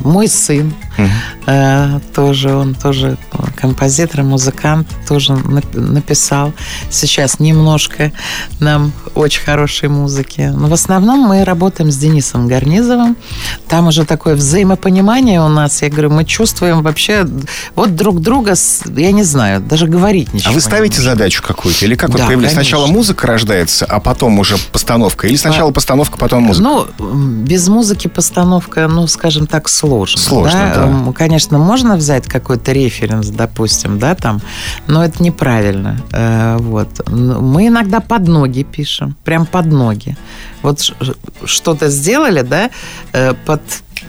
мой 0.05 0.29
сын, 0.29 0.73
угу. 0.97 1.09
э, 1.47 2.01
тоже 2.15 2.55
он 2.55 2.75
тоже 2.75 3.19
композитор, 3.57 4.23
музыкант, 4.23 4.89
тоже 5.07 5.35
написал 5.75 6.53
сейчас 6.91 7.39
немножко 7.39 8.13
нам 8.61 8.93
очень 9.15 9.43
хорошей 9.43 9.89
музыки. 9.89 10.53
Но 10.55 10.69
в 10.69 10.73
основном 10.73 11.21
мы 11.21 11.45
работаем 11.45 11.91
с 11.91 11.97
Денисом 11.97 12.49
Гарнизовым. 12.49 13.17
Там 13.69 13.89
уже 13.89 14.05
такое 14.05 14.35
взаимопонимание 14.37 15.41
у 15.43 15.49
нас. 15.49 15.83
Я 15.83 15.91
говорю, 15.91 16.11
мы 16.11 16.25
чувствуем 16.25 16.83
вообще 16.83 17.27
вот 17.75 17.95
друг 17.95 18.21
друга, 18.21 18.55
я 18.97 19.13
не 19.13 19.23
знаю, 19.23 19.61
даже 19.61 19.87
говорить 19.87 20.33
ничего. 20.33 20.51
А 20.51 20.55
вы 20.55 20.61
ставите 20.61 21.03
задачу 21.03 21.43
какую-то? 21.43 21.85
Или 21.85 21.95
как 21.95 22.11
да, 22.11 22.19
вот 22.19 22.27
появляется? 22.27 22.57
Сначала 22.57 22.87
музыка 22.87 23.27
рождается, 23.27 23.85
а 23.85 24.01
потом 24.01 24.39
уже 24.39 24.57
постановка? 24.73 24.94
Или 25.29 25.37
сначала 25.37 25.71
постановка, 25.71 26.19
потом 26.19 26.45
музыка? 26.45 26.69
Ну, 26.69 26.87
без 27.45 27.69
музыки 27.69 28.09
постановка, 28.09 28.89
ну, 28.89 29.07
скажем 29.07 29.47
так, 29.47 29.69
сложно. 29.69 30.21
Сложно, 30.21 30.73
да. 30.75 30.87
да. 30.87 31.13
Конечно, 31.13 31.59
можно 31.59 31.97
взять 31.97 32.27
какой-то 32.27 32.73
референс, 32.73 33.29
допустим, 33.29 33.99
да, 33.99 34.15
там, 34.15 34.41
но 34.87 35.05
это 35.05 35.23
неправильно. 35.23 36.01
Э, 36.13 36.57
вот. 36.59 37.09
Мы 37.09 37.69
иногда 37.69 38.01
под 38.01 38.29
ноги 38.29 38.63
пишем, 38.63 39.17
прям 39.25 39.47
под 39.47 39.67
ноги. 39.67 40.17
Вот 40.63 40.81
что-то 41.45 41.89
сделали, 41.89 42.43
да, 42.43 42.71
э, 43.13 43.35
под, 43.47 43.63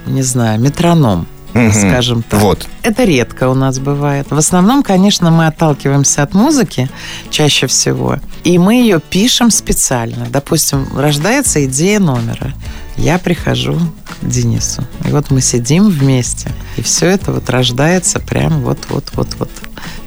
не 0.06 0.24
знаю, 0.24 0.60
метроном 0.60 1.28
угу. 1.56 1.72
скажем 1.72 2.24
так. 2.24 2.42
Вот. 2.42 2.68
Это 2.84 3.04
редко 3.04 3.50
у 3.50 3.54
нас 3.54 3.80
бывает. 3.80 4.28
В 4.30 4.38
основном, 4.38 4.84
конечно, 4.84 5.32
мы 5.32 5.48
отталкиваемся 5.48 6.24
от 6.24 6.34
музыки 6.34 6.90
чаще 7.30 7.68
всего, 7.68 8.18
и 8.44 8.58
мы 8.58 8.76
ее 8.76 9.00
пишем 9.00 9.50
специально. 9.50 10.28
Допустим, 10.30 10.88
рождается 10.96 11.66
идея 11.66 12.00
номера. 12.00 12.54
Я 12.98 13.18
прихожу 13.18 13.78
к 14.22 14.26
Денису. 14.26 14.84
И 15.06 15.10
вот 15.10 15.32
мы 15.32 15.42
сидим 15.42 15.90
вместе. 15.90 16.52
И 16.78 16.82
все 16.82 17.08
это 17.08 17.32
вот 17.32 17.50
рождается 17.50 18.20
прям 18.20 18.62
вот-вот-вот-вот. 18.62 19.50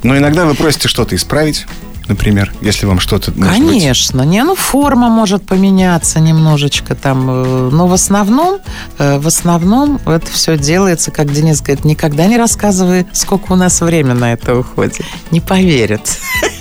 Но 0.03 0.17
иногда 0.17 0.47
вы 0.47 0.55
просите 0.55 0.89
что-то 0.89 1.15
исправить 1.15 1.67
например, 2.09 2.53
если 2.61 2.87
вам 2.87 3.01
что-то... 3.01 3.33
Конечно. 3.33 4.21
Быть... 4.21 4.31
Не, 4.31 4.45
ну 4.45 4.55
форма 4.55 5.09
может 5.09 5.47
поменяться 5.47 6.21
немножечко 6.21 6.95
там. 6.95 7.29
Э, 7.29 7.71
но 7.73 7.87
в 7.87 7.93
основном, 7.93 8.59
э, 8.99 9.19
в 9.19 9.27
основном 9.27 10.01
это 10.07 10.27
все 10.31 10.57
делается, 10.57 11.11
как 11.11 11.33
Денис 11.33 11.61
говорит, 11.61 11.85
никогда 11.85 12.27
не 12.27 12.37
рассказывай, 12.37 13.07
сколько 13.13 13.53
у 13.53 13.57
нас 13.57 13.81
времени 13.81 14.15
на 14.15 14.33
это 14.33 14.57
уходит. 14.57 15.01
Не 15.31 15.41
поверят. 15.41 16.19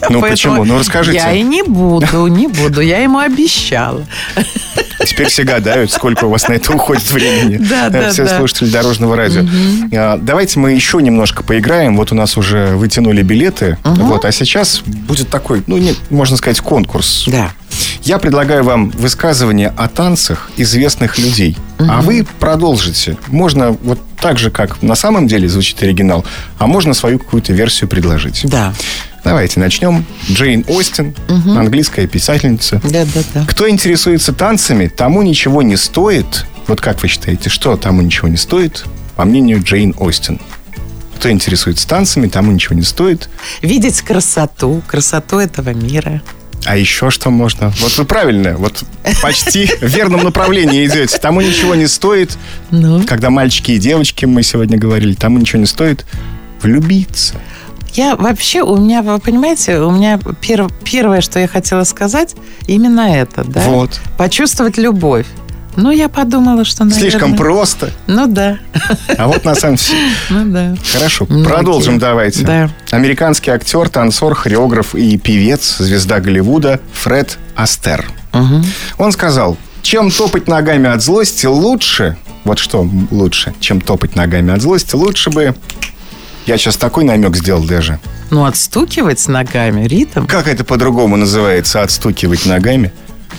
Ну 0.09 0.21
почему? 0.27 0.63
Ну 0.65 0.77
расскажите. 0.77 1.17
Я 1.17 1.33
и 1.33 1.41
не 1.41 1.63
буду, 1.63 2.27
не 2.27 2.47
буду. 2.47 2.81
Я 2.81 2.99
ему 2.99 3.19
обещала. 3.19 4.05
Теперь 5.07 5.27
все 5.29 5.43
гадают, 5.43 5.91
сколько 5.91 6.25
у 6.25 6.29
вас 6.29 6.47
на 6.47 6.53
это 6.53 6.73
уходит 6.73 7.09
времени. 7.11 7.57
Да, 7.67 7.89
да, 7.89 8.11
Все 8.11 8.25
да. 8.25 8.37
слушатели 8.37 8.69
Дорожного 8.69 9.15
радио. 9.15 9.41
Угу. 9.41 10.23
Давайте 10.23 10.59
мы 10.59 10.71
еще 10.71 11.01
немножко 11.01 11.43
поиграем. 11.43 11.97
Вот 11.97 12.11
у 12.11 12.15
нас 12.15 12.37
уже 12.37 12.75
вытянули 12.75 13.21
билеты. 13.23 13.77
Угу. 13.83 14.03
Вот, 14.03 14.25
а 14.25 14.31
сейчас 14.31 14.81
будет 14.85 15.29
такой, 15.29 15.63
ну, 15.67 15.77
не, 15.77 15.95
можно 16.09 16.37
сказать, 16.37 16.59
конкурс. 16.59 17.25
Да. 17.27 17.51
Я 18.03 18.19
предлагаю 18.19 18.63
вам 18.63 18.89
высказывание 18.89 19.73
о 19.75 19.87
танцах 19.87 20.49
известных 20.57 21.17
людей. 21.17 21.57
Угу. 21.79 21.89
А 21.89 22.01
вы 22.01 22.25
продолжите. 22.39 23.17
Можно 23.27 23.71
вот 23.71 23.99
так 24.19 24.37
же, 24.39 24.49
как 24.49 24.81
на 24.81 24.95
самом 24.95 25.27
деле 25.27 25.47
звучит 25.47 25.81
оригинал, 25.83 26.25
а 26.57 26.67
можно 26.67 26.93
свою 26.93 27.19
какую-то 27.19 27.53
версию 27.53 27.89
предложить. 27.89 28.41
Да. 28.45 28.73
Давайте 29.27 29.59
начнем. 29.59 30.05
Джейн 30.31 30.63
Остин, 30.69 31.13
угу. 31.27 31.51
английская 31.51 32.07
писательница. 32.07 32.79
Да, 32.81 33.03
да, 33.03 33.21
да. 33.33 33.45
Кто 33.45 33.69
интересуется 33.69 34.31
танцами, 34.31 34.87
тому 34.87 35.21
ничего 35.21 35.61
не 35.61 35.75
стоит. 35.75 36.45
Вот 36.67 36.79
как 36.79 37.01
вы 37.01 37.09
считаете, 37.09 37.49
что 37.49 37.75
тому 37.75 38.01
ничего 38.01 38.29
не 38.29 38.37
стоит, 38.37 38.85
по 39.17 39.25
мнению 39.25 39.61
Джейн 39.61 39.93
Остин? 39.99 40.39
Кто 41.17 41.29
интересуется 41.29 41.85
танцами, 41.89 42.29
тому 42.29 42.53
ничего 42.53 42.75
не 42.75 42.83
стоит. 42.83 43.29
Видеть 43.61 44.01
красоту, 44.01 44.81
красоту 44.87 45.39
этого 45.39 45.71
мира. 45.71 46.21
А 46.63 46.77
еще 46.77 47.09
что 47.09 47.29
можно? 47.29 47.73
Вот 47.81 47.97
вы 47.97 48.05
правильно, 48.05 48.55
вот 48.55 48.85
почти 49.21 49.65
в 49.65 49.81
верном 49.81 50.23
направлении 50.23 50.85
идете. 50.85 51.17
Тому 51.17 51.41
ничего 51.41 51.75
не 51.75 51.87
стоит. 51.87 52.37
Ну? 52.71 53.03
Когда 53.05 53.29
мальчики 53.29 53.71
и 53.71 53.77
девочки, 53.77 54.23
мы 54.23 54.41
сегодня 54.43 54.77
говорили, 54.77 55.15
тому 55.15 55.37
ничего 55.37 55.59
не 55.59 55.67
стоит 55.67 56.05
влюбиться. 56.61 57.35
Я 57.97 58.15
вообще, 58.15 58.61
у 58.61 58.77
меня, 58.77 59.01
вы 59.01 59.17
понимаете, 59.17 59.79
у 59.79 59.89
меня 59.89 60.19
пер, 60.39 60.67
первое, 60.83 61.21
что 61.21 61.39
я 61.39 61.47
хотела 61.47 61.83
сказать, 61.83 62.35
именно 62.67 63.11
это, 63.11 63.43
да? 63.43 63.59
Вот. 63.61 63.99
Почувствовать 64.19 64.77
любовь. 64.77 65.25
Ну, 65.75 65.89
я 65.89 66.07
подумала, 66.07 66.63
что, 66.63 66.83
наверное... 66.83 67.09
Слишком 67.09 67.35
просто. 67.35 67.89
Ну, 68.05 68.27
да. 68.27 68.59
А 69.17 69.27
вот 69.27 69.43
на 69.45 69.55
самом 69.55 69.77
деле... 69.77 69.97
Ну, 70.29 70.53
да. 70.53 70.75
Хорошо, 70.93 71.25
Многие. 71.27 71.45
продолжим 71.47 71.97
давайте. 71.97 72.43
Да. 72.43 72.69
Американский 72.91 73.49
актер, 73.49 73.89
танцор, 73.89 74.35
хореограф 74.35 74.93
и 74.93 75.17
певец, 75.17 75.77
звезда 75.77 76.19
Голливуда 76.19 76.79
Фред 76.93 77.39
Астер. 77.55 78.07
Угу. 78.33 78.63
Он 78.99 79.11
сказал, 79.11 79.57
чем 79.81 80.11
топать 80.11 80.47
ногами 80.47 80.87
от 80.87 81.01
злости 81.01 81.47
лучше... 81.47 82.15
Вот 82.43 82.59
что 82.59 82.87
лучше, 83.09 83.55
чем 83.59 83.81
топать 83.81 84.15
ногами 84.15 84.53
от 84.53 84.61
злости, 84.61 84.95
лучше 84.95 85.31
бы 85.31 85.55
я 86.47 86.57
сейчас 86.57 86.77
такой 86.77 87.03
намек 87.03 87.35
сделал 87.35 87.63
даже. 87.63 87.99
Ну, 88.29 88.45
отстукивать 88.45 89.27
ногами, 89.27 89.85
ритм. 89.85 90.25
Как 90.25 90.47
это 90.47 90.63
по-другому 90.63 91.17
называется, 91.17 91.81
отстукивать 91.81 92.45
ногами? 92.45 92.91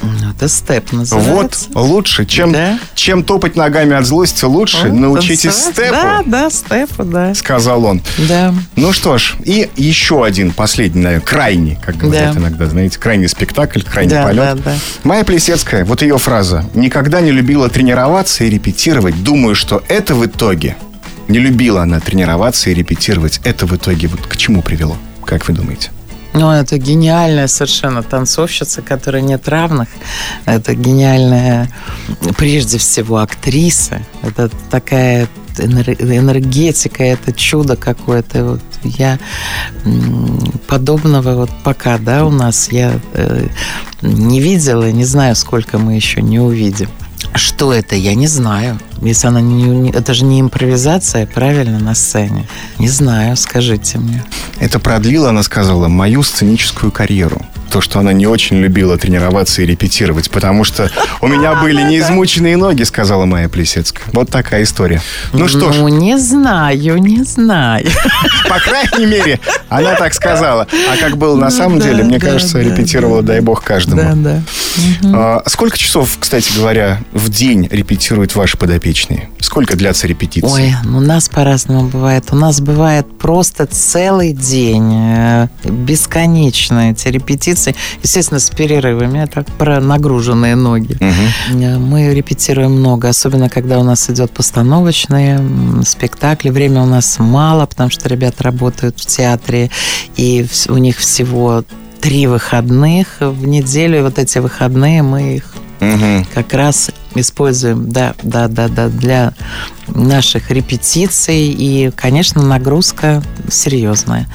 Ну, 0.02 0.30
это 0.30 0.48
степ 0.48 0.92
называется. 0.92 1.66
Вот, 1.72 1.88
лучше, 1.88 2.24
чем, 2.24 2.52
да? 2.52 2.78
чем 2.94 3.24
топать 3.24 3.56
ногами 3.56 3.96
от 3.96 4.04
злости, 4.04 4.44
лучше 4.44 4.88
вот, 4.88 4.92
научитесь 4.92 5.54
танцевать. 5.54 5.74
степу. 5.74 5.92
Да, 5.92 6.22
да, 6.24 6.50
степу, 6.50 7.04
да. 7.04 7.34
Сказал 7.34 7.84
он. 7.84 8.02
Да. 8.28 8.54
Ну 8.76 8.92
что 8.92 9.18
ж, 9.18 9.34
и 9.44 9.68
еще 9.76 10.24
один, 10.24 10.52
последний, 10.52 11.02
наверное, 11.02 11.24
крайний, 11.24 11.78
как 11.84 11.96
говорят 11.96 12.34
да. 12.34 12.40
иногда, 12.40 12.66
знаете, 12.66 12.98
крайний 12.98 13.28
спектакль, 13.28 13.80
крайний 13.80 14.14
да, 14.14 14.24
полет. 14.24 14.56
Да, 14.56 14.72
да. 14.72 14.74
Майя 15.02 15.24
Плесецкая, 15.24 15.84
вот 15.84 16.02
ее 16.02 16.18
фраза. 16.18 16.64
«Никогда 16.74 17.20
не 17.20 17.32
любила 17.32 17.68
тренироваться 17.68 18.44
и 18.44 18.50
репетировать. 18.50 19.24
Думаю, 19.24 19.54
что 19.54 19.82
это 19.88 20.14
в 20.14 20.24
итоге 20.24 20.76
не 21.28 21.38
любила 21.38 21.82
она 21.82 22.00
тренироваться 22.00 22.70
и 22.70 22.74
репетировать. 22.74 23.40
Это 23.44 23.66
в 23.66 23.76
итоге 23.76 24.08
вот 24.08 24.26
к 24.26 24.36
чему 24.36 24.62
привело? 24.62 24.96
Как 25.24 25.46
вы 25.48 25.54
думаете? 25.54 25.90
Ну, 26.34 26.50
это 26.50 26.78
гениальная 26.78 27.48
совершенно 27.48 28.02
танцовщица, 28.02 28.82
которой 28.82 29.22
нет 29.22 29.48
равных. 29.48 29.88
Это 30.44 30.74
гениальная, 30.74 31.70
прежде 32.36 32.78
всего, 32.78 33.18
актриса. 33.18 34.02
Это 34.22 34.50
такая 34.70 35.28
энергетика, 35.58 37.02
это 37.02 37.32
чудо 37.32 37.76
какое-то. 37.76 38.44
Вот 38.44 38.60
я 38.84 39.18
подобного 40.68 41.34
вот 41.34 41.50
пока, 41.64 41.98
да, 41.98 42.24
у 42.24 42.30
нас 42.30 42.70
я 42.70 43.00
э, 43.14 43.48
не 44.02 44.40
видела, 44.40 44.90
не 44.92 45.04
знаю, 45.04 45.34
сколько 45.34 45.78
мы 45.78 45.94
еще 45.94 46.22
не 46.22 46.38
увидим. 46.38 46.88
Что 47.34 47.72
это, 47.72 47.94
я 47.94 48.14
не 48.14 48.26
знаю. 48.26 48.78
Если 49.00 49.26
она 49.26 49.40
не, 49.40 49.64
не... 49.64 49.90
Это 49.90 50.14
же 50.14 50.24
не 50.24 50.40
импровизация, 50.40 51.26
правильно, 51.26 51.78
на 51.78 51.94
сцене. 51.94 52.46
Не 52.78 52.88
знаю, 52.88 53.36
скажите 53.36 53.98
мне. 53.98 54.24
Это 54.58 54.78
продлило, 54.78 55.28
она 55.28 55.42
сказала, 55.42 55.88
мою 55.88 56.22
сценическую 56.22 56.90
карьеру 56.90 57.40
то, 57.68 57.80
что 57.80 57.98
она 57.98 58.12
не 58.12 58.26
очень 58.26 58.58
любила 58.58 58.98
тренироваться 58.98 59.62
и 59.62 59.66
репетировать, 59.66 60.30
потому 60.30 60.64
что 60.64 60.90
у 61.20 61.28
меня 61.28 61.54
были 61.62 61.82
неизмученные 61.82 62.56
ноги, 62.56 62.82
сказала 62.82 63.24
моя 63.24 63.48
Плесецкая. 63.48 64.06
Вот 64.12 64.30
такая 64.30 64.62
история. 64.62 65.00
Ну 65.32 65.48
что 65.48 65.72
ж. 65.72 65.76
Ну, 65.76 65.88
не 65.88 66.18
знаю, 66.18 66.98
не 66.98 67.22
знаю. 67.24 67.86
По 68.48 68.58
крайней 68.58 69.06
мере, 69.06 69.40
она 69.68 69.94
так 69.94 70.14
сказала. 70.14 70.66
А 70.90 70.96
как 70.96 71.16
было 71.16 71.36
на 71.36 71.50
самом 71.50 71.80
деле, 71.80 72.04
мне 72.04 72.18
кажется, 72.18 72.60
репетировала, 72.60 73.22
дай 73.22 73.40
бог, 73.40 73.62
каждому. 73.62 74.02
Да. 75.02 75.42
Сколько 75.46 75.78
часов, 75.78 76.16
кстати 76.18 76.52
говоря, 76.56 77.00
в 77.12 77.28
день 77.28 77.68
репетируют 77.70 78.34
ваши 78.34 78.56
подопечные? 78.56 79.28
Сколько 79.40 79.76
длятся 79.76 80.06
репетиции? 80.06 80.48
Ой, 80.48 80.74
ну, 80.84 80.98
у 80.98 81.00
нас 81.00 81.28
по-разному 81.28 81.88
бывает. 81.88 82.24
У 82.30 82.36
нас 82.36 82.60
бывает 82.60 83.06
просто 83.18 83.66
целый 83.66 84.32
день, 84.32 84.92
э, 84.94 85.48
бесконечно 85.64 86.90
эти 86.90 87.08
репетиции 87.08 87.57
репетиции, 87.58 87.74
естественно, 88.02 88.40
с 88.40 88.50
перерывами, 88.50 89.26
так 89.26 89.46
про 89.58 89.80
нагруженные 89.80 90.54
ноги. 90.54 90.96
Угу. 91.00 91.80
Мы 91.80 92.14
репетируем 92.14 92.72
много, 92.72 93.08
особенно 93.08 93.48
когда 93.48 93.78
у 93.78 93.84
нас 93.84 94.08
идет 94.10 94.30
постановочные 94.30 95.40
спектакли. 95.84 96.50
Время 96.50 96.82
у 96.82 96.86
нас 96.86 97.18
мало, 97.18 97.66
потому 97.66 97.90
что 97.90 98.08
ребята 98.08 98.44
работают 98.44 98.98
в 98.98 99.06
театре, 99.06 99.70
и 100.16 100.46
у 100.68 100.76
них 100.76 100.98
всего 100.98 101.64
три 102.00 102.26
выходных 102.26 103.16
в 103.20 103.46
неделю, 103.46 103.98
и 103.98 104.02
вот 104.02 104.18
эти 104.18 104.38
выходные 104.38 105.02
мы 105.02 105.36
их 105.36 105.54
угу. 105.80 106.26
как 106.34 106.52
раз 106.54 106.90
используем, 107.20 107.90
да, 107.90 108.14
да, 108.22 108.48
да, 108.48 108.68
да, 108.68 108.88
для 108.88 109.32
наших 109.88 110.50
репетиций. 110.50 111.46
И, 111.48 111.90
конечно, 111.94 112.42
нагрузка 112.42 113.22
серьезная. 113.50 114.28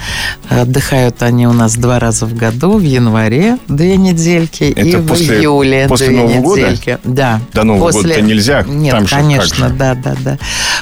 Отдыхают 0.50 1.22
они 1.22 1.48
у 1.48 1.54
нас 1.54 1.76
два 1.76 2.00
раза 2.00 2.26
в 2.26 2.36
году, 2.36 2.78
в 2.78 2.82
январе 2.84 3.58
две 3.68 3.98
недельки 3.98 4.64
Это 4.64 4.82
и 4.88 5.02
после- 5.02 5.38
в 5.38 5.40
июле 5.42 5.86
после 5.88 6.08
две 6.08 6.18
Нового 6.18 6.42
года? 6.42 6.62
недельки. 6.62 6.98
Да. 7.04 7.40
До 7.54 7.64
Нового 7.64 7.86
После- 7.92 8.02
года-то 8.02 8.22
нельзя. 8.22 8.64
Нет, 8.68 8.92
Там 8.96 9.06
конечно, 9.06 9.68
же. 9.70 9.74
да, 9.76 9.94
да, 9.96 10.16
да. 10.20 10.38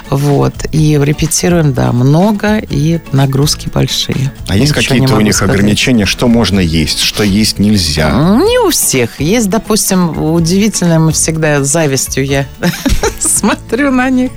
Вот. 0.10 0.54
И 0.72 1.00
репетируем, 1.02 1.74
да, 1.74 1.92
много, 1.92 2.58
и 2.58 3.00
нагрузки 3.12 3.70
большие. 3.74 4.32
А 4.48 4.56
есть 4.56 4.72
какие-то 4.74 5.16
у 5.16 5.22
них 5.22 5.36
сказать. 5.36 5.56
ограничения, 5.56 6.06
что 6.06 6.28
можно 6.28 6.60
есть, 6.60 7.00
что 7.02 7.24
есть 7.24 7.60
нельзя? 7.60 8.10
Не 8.12 8.60
у 8.66 8.70
всех. 8.72 9.20
Есть, 9.20 9.50
допустим, 9.50 10.18
удивительно, 10.34 11.00
мы 11.00 11.12
всегда 11.12 11.64
с 11.64 11.68
завистью 11.92 12.26
я 12.26 12.48
смотрю 13.20 13.92
на 13.92 14.10
них. 14.10 14.32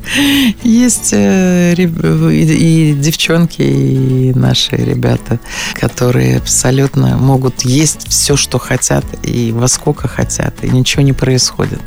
Есть 0.65 1.11
э, 1.13 1.75
и 1.75 2.95
девчонки, 2.99 3.63
и 3.63 4.33
наши 4.35 4.75
ребята, 4.75 5.39
которые 5.75 6.39
абсолютно 6.39 7.17
могут 7.17 7.63
есть 7.63 8.09
все, 8.09 8.37
что 8.37 8.59
хотят, 8.59 9.05
и 9.23 9.53
во 9.53 9.69
сколько 9.69 10.09
хотят, 10.09 10.65
и 10.65 10.69
ничего 10.69 11.03
не 11.03 11.13
происходит 11.13 11.81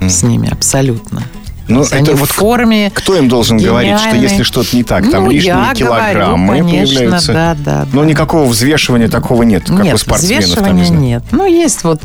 с 0.00 0.22
ними 0.22 0.48
абсолютно. 0.52 1.22
Ну, 1.68 1.82
это 1.82 2.16
в 2.16 2.24
форме. 2.24 2.90
Кто 2.94 3.16
им 3.16 3.28
должен 3.28 3.58
говорить, 3.58 3.98
что 3.98 4.08
гениальные. 4.08 4.30
если 4.30 4.42
что-то 4.42 4.74
не 4.74 4.84
так, 4.84 5.10
там 5.10 5.24
ну, 5.24 5.30
лишние 5.30 5.74
килограммы 5.74 6.46
говорю, 6.46 6.68
конечно, 6.68 6.98
появляются? 6.98 7.32
да, 7.32 7.56
да. 7.58 7.86
Но 7.92 8.02
да. 8.02 8.06
никакого 8.06 8.48
взвешивания 8.48 9.08
такого 9.08 9.42
нет, 9.42 9.64
как 9.66 9.84
нет, 9.84 9.94
у 9.94 9.98
спортсменов. 9.98 10.44
Там, 10.44 10.50
взвешивания 10.54 10.80
не 10.80 10.86
знаю. 10.86 11.02
нет. 11.02 11.22
Ну, 11.30 11.46
есть 11.46 11.84
вот 11.84 12.02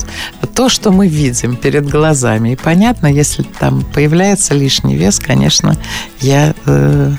то, 0.54 0.70
что 0.70 0.92
мы 0.92 1.08
видим 1.08 1.56
перед 1.56 1.90
глазами. 1.90 2.50
И 2.50 2.56
понятно, 2.56 3.08
если 3.08 3.44
там 3.44 3.84
появляется 3.94 4.54
лишний 4.54 4.96
вес, 4.96 5.20
конечно, 5.20 5.78
я 6.20 6.54
э, 6.66 7.12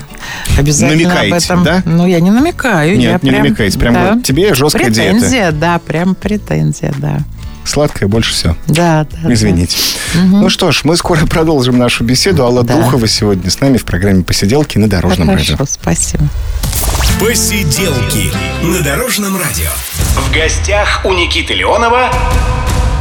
обязательно 0.57 1.09
Намекаете, 1.09 1.53
об 1.53 1.61
этом... 1.61 1.63
да? 1.63 1.81
Ну, 1.85 2.05
я 2.05 2.19
не 2.19 2.31
намекаю. 2.31 2.97
Нет, 2.97 3.03
я 3.03 3.13
не 3.13 3.29
прям, 3.29 3.43
намекаете. 3.43 3.79
Прям 3.79 3.93
да. 3.93 4.13
вот 4.13 4.23
тебе 4.23 4.53
жесткая 4.53 4.89
диета. 4.89 5.11
Претензия, 5.11 5.51
да, 5.51 5.79
прям 5.79 6.15
претензия, 6.15 6.93
да. 6.97 7.19
Сладкое 7.65 8.07
больше 8.07 8.31
всего. 8.33 8.55
Да, 8.67 9.05
да. 9.09 9.17
да. 9.23 9.33
Извините. 9.33 9.77
Ну 10.13 10.49
что 10.49 10.71
ж, 10.71 10.81
мы 10.83 10.95
скоро 10.97 11.25
продолжим 11.25 11.77
нашу 11.77 12.03
беседу. 12.03 12.43
Алла 12.43 12.63
Да. 12.63 12.75
Духова 12.75 13.07
сегодня 13.07 13.49
с 13.49 13.59
нами 13.59 13.77
в 13.77 13.85
программе 13.85 14.23
«Посиделки» 14.23 14.77
на 14.77 14.87
Дорожном 14.87 15.27
Хорошо, 15.29 15.53
радио. 15.53 15.65
спасибо. 15.65 16.27
Посиделки 17.19 18.31
на 18.63 18.81
Дорожном 18.81 19.37
радио. 19.37 19.69
В 20.15 20.33
гостях 20.33 21.01
у 21.05 21.13
Никиты 21.13 21.53
Леонова 21.53 22.11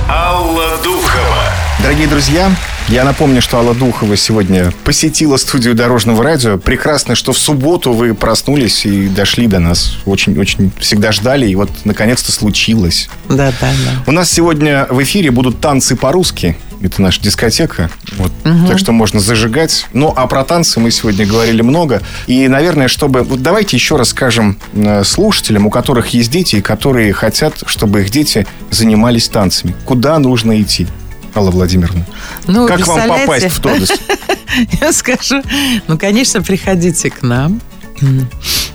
Алла 0.09 0.77
Духова. 0.83 1.45
Дорогие 1.83 2.07
друзья, 2.07 2.51
я 2.89 3.05
напомню, 3.05 3.41
что 3.41 3.59
Алла 3.59 3.75
Духова 3.75 4.17
сегодня 4.17 4.73
посетила 4.85 5.37
студию 5.37 5.75
Дорожного 5.75 6.23
радио. 6.23 6.59
Прекрасно, 6.59 7.15
что 7.15 7.33
в 7.33 7.39
субботу 7.39 7.93
вы 7.93 8.15
проснулись 8.15 8.85
и 8.85 9.09
дошли 9.09 9.47
до 9.47 9.59
нас. 9.59 9.97
Очень-очень 10.05 10.71
всегда 10.79 11.13
ждали, 11.13 11.49
и 11.49 11.55
вот 11.55 11.71
наконец-то 11.85 12.31
случилось. 12.31 13.09
Да, 13.29 13.53
да, 13.61 13.71
да. 13.71 14.03
У 14.07 14.13
нас 14.13 14.31
сегодня 14.31 14.87
в 14.91 15.03
эфире 15.03 15.31
будут 15.31 15.61
танцы 15.61 15.97
по-русски. 15.97 16.57
Это 16.83 17.01
наша 17.01 17.23
дискотека. 17.23 17.89
Вот. 18.19 18.31
Так 18.69 18.79
что 18.79 18.93
можно 18.93 19.19
зажигать. 19.19 19.87
Ну, 19.95 20.13
а 20.15 20.27
про 20.27 20.45
танцы 20.45 20.81
мы 20.81 20.91
сегодня 20.91 21.25
говорили 21.25 21.63
много. 21.63 22.03
И, 22.27 22.47
наверное, 22.49 22.89
чтобы... 22.89 23.23
Вот 23.23 23.41
давайте 23.41 23.77
еще 23.77 23.97
раз 23.97 24.11
скажем 24.11 24.59
э, 24.75 25.03
слушателям, 25.05 25.67
у 25.67 25.71
которых 25.71 26.09
есть 26.09 26.31
дети, 26.31 26.57
и 26.57 26.61
которые 26.61 27.15
хотят, 27.15 27.55
чтобы 27.65 28.03
их 28.03 28.11
дети 28.11 28.47
занимались 28.71 29.29
танцами. 29.29 29.75
Куда 29.87 30.19
нужно 30.19 30.61
идти? 30.61 30.87
Алла 31.35 31.51
Владимировна. 31.51 32.07
Ну, 32.47 32.67
как 32.67 32.87
вам 32.87 33.09
попасть 33.09 33.47
в 33.47 33.61
Тодос? 33.61 33.93
Я 34.81 34.93
скажу, 34.93 35.43
ну, 35.89 35.99
конечно, 35.99 36.43
приходите 36.43 37.11
к 37.11 37.23
нам, 37.23 37.61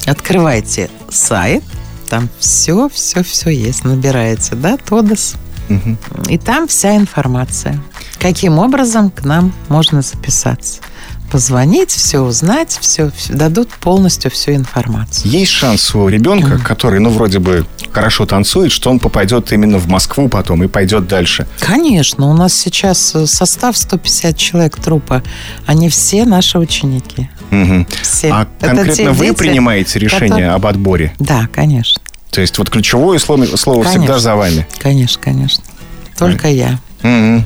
открывайте 0.05 0.89
сайт, 1.09 1.63
там 2.09 2.27
все, 2.39 2.89
все, 2.89 3.23
все 3.23 3.49
есть, 3.49 3.85
набираете, 3.85 4.55
да, 4.55 4.77
Тодос, 4.77 5.35
и 6.27 6.37
там 6.37 6.67
вся 6.67 6.95
информация. 6.97 7.79
Каким 8.19 8.57
образом 8.59 9.09
к 9.11 9.23
нам 9.23 9.53
можно 9.69 10.01
записаться? 10.01 10.81
Позвонить, 11.31 11.91
все 11.91 12.19
узнать, 12.19 12.77
все, 12.81 13.11
дадут 13.29 13.69
полностью 13.69 14.31
всю 14.31 14.53
информацию. 14.53 15.29
Есть 15.31 15.51
шанс 15.51 15.93
у 15.93 16.07
ребенка, 16.07 16.57
который, 16.57 16.99
ну, 16.99 17.09
вроде 17.11 17.39
бы 17.39 17.65
хорошо 17.91 18.25
танцует, 18.25 18.71
что 18.71 18.89
он 18.89 18.99
попадет 18.99 19.51
именно 19.51 19.77
в 19.77 19.87
Москву 19.87 20.27
потом 20.27 20.63
и 20.63 20.67
пойдет 20.67 21.07
дальше. 21.07 21.47
Конечно, 21.59 22.27
у 22.29 22.33
нас 22.33 22.53
сейчас 22.53 23.13
э, 23.15 23.27
состав 23.27 23.77
150 23.77 24.37
человек 24.37 24.75
трупа, 24.77 25.21
они 25.67 25.89
все 25.89 26.25
наши 26.25 26.57
ученики. 26.57 27.29
Мгм. 27.51 27.87
Все. 28.01 28.29
А 28.31 28.47
Это 28.59 28.67
конкретно 28.75 29.11
вы 29.13 29.27
дети, 29.27 29.37
принимаете 29.37 29.99
решение 29.99 30.29
которые- 30.29 30.49
об 30.51 30.65
отборе? 30.65 31.13
Да, 31.19 31.47
конечно. 31.53 32.01
То 32.31 32.41
есть 32.41 32.57
вот 32.57 32.69
ключевое 32.69 33.17
слово, 33.19 33.45
слово 33.55 33.83
всегда 33.83 33.99
Конечно. 33.99 34.19
за 34.19 34.35
вами. 34.35 34.67
Конечно, 34.79 35.21
конечно. 35.21 35.63
Только 36.17 36.47
я. 36.47 36.79
Мгм. 37.01 37.45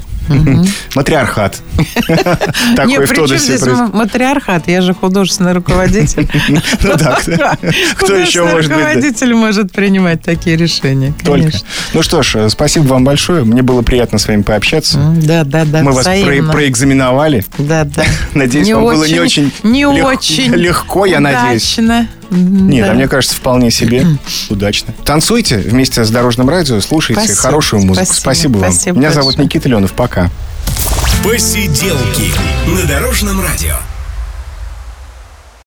Матриархат. 0.96 1.62
Такой 2.76 3.06
в 3.06 3.14
Тодосе 3.14 3.58
матриархат? 3.94 4.68
Я 4.68 4.82
же 4.82 4.94
художественный 4.94 5.54
руководитель. 5.54 6.30
Ну 6.50 6.94
да, 6.98 7.20
кто- 7.96 8.16
еще 8.16 8.44
может 8.44 8.70
быть? 8.72 8.78
руководитель 8.80 9.34
может 9.34 9.72
принимать 9.72 10.22
такие 10.22 10.56
решения. 10.56 11.14
Только. 11.24 11.50
Конечно. 11.50 11.68
Ну 11.94 12.02
что 12.04 12.24
ж, 12.24 12.36
э, 12.36 12.50
спасибо 12.50 12.84
вам 12.86 13.04
большое. 13.04 13.44
Мне 13.44 13.62
было 13.62 13.82
приятно 13.82 14.18
с 14.18 14.28
вами 14.28 14.42
пообщаться. 14.42 14.98
Да, 15.18 15.44
да, 15.44 15.66
да. 15.66 15.82
Мы 15.84 15.92
вас 15.92 16.06
проэкзаменовали. 16.06 17.46
Да, 17.58 17.84
да. 17.84 18.04
Надеюсь, 18.34 18.72
вам 18.72 18.84
было 18.84 19.06
не 19.06 19.20
очень 19.20 19.52
Не 19.64 19.86
очень. 19.86 20.54
легко, 20.54 21.06
я 21.06 21.20
надеюсь. 21.20 21.80
Нет, 22.36 22.86
да. 22.86 22.92
а 22.92 22.96
мне 22.96 23.08
кажется, 23.08 23.36
вполне 23.36 23.72
себе 23.72 24.06
удачно. 24.50 24.94
Танцуйте 25.06 25.58
вместе 25.58 26.04
с 26.04 26.10
Дорожным 26.10 26.50
радио, 26.50 26.80
слушайте 26.82 27.22
Спасибо, 27.22 27.40
хорошую 27.42 27.86
музыку. 27.86 28.06
спасибо, 28.06 28.22
Спасибо, 28.22 28.58
вам. 28.58 28.72
спасибо 28.72 28.98
Меня 29.00 29.12
зовут 29.12 29.28
большое. 29.28 29.46
Никита 29.46 29.70
Ленов. 29.70 29.94
Пока. 29.94 30.30
Посиделки 31.24 32.34
на 32.68 32.88
Дорожном 32.88 33.42
радио. 33.42 33.76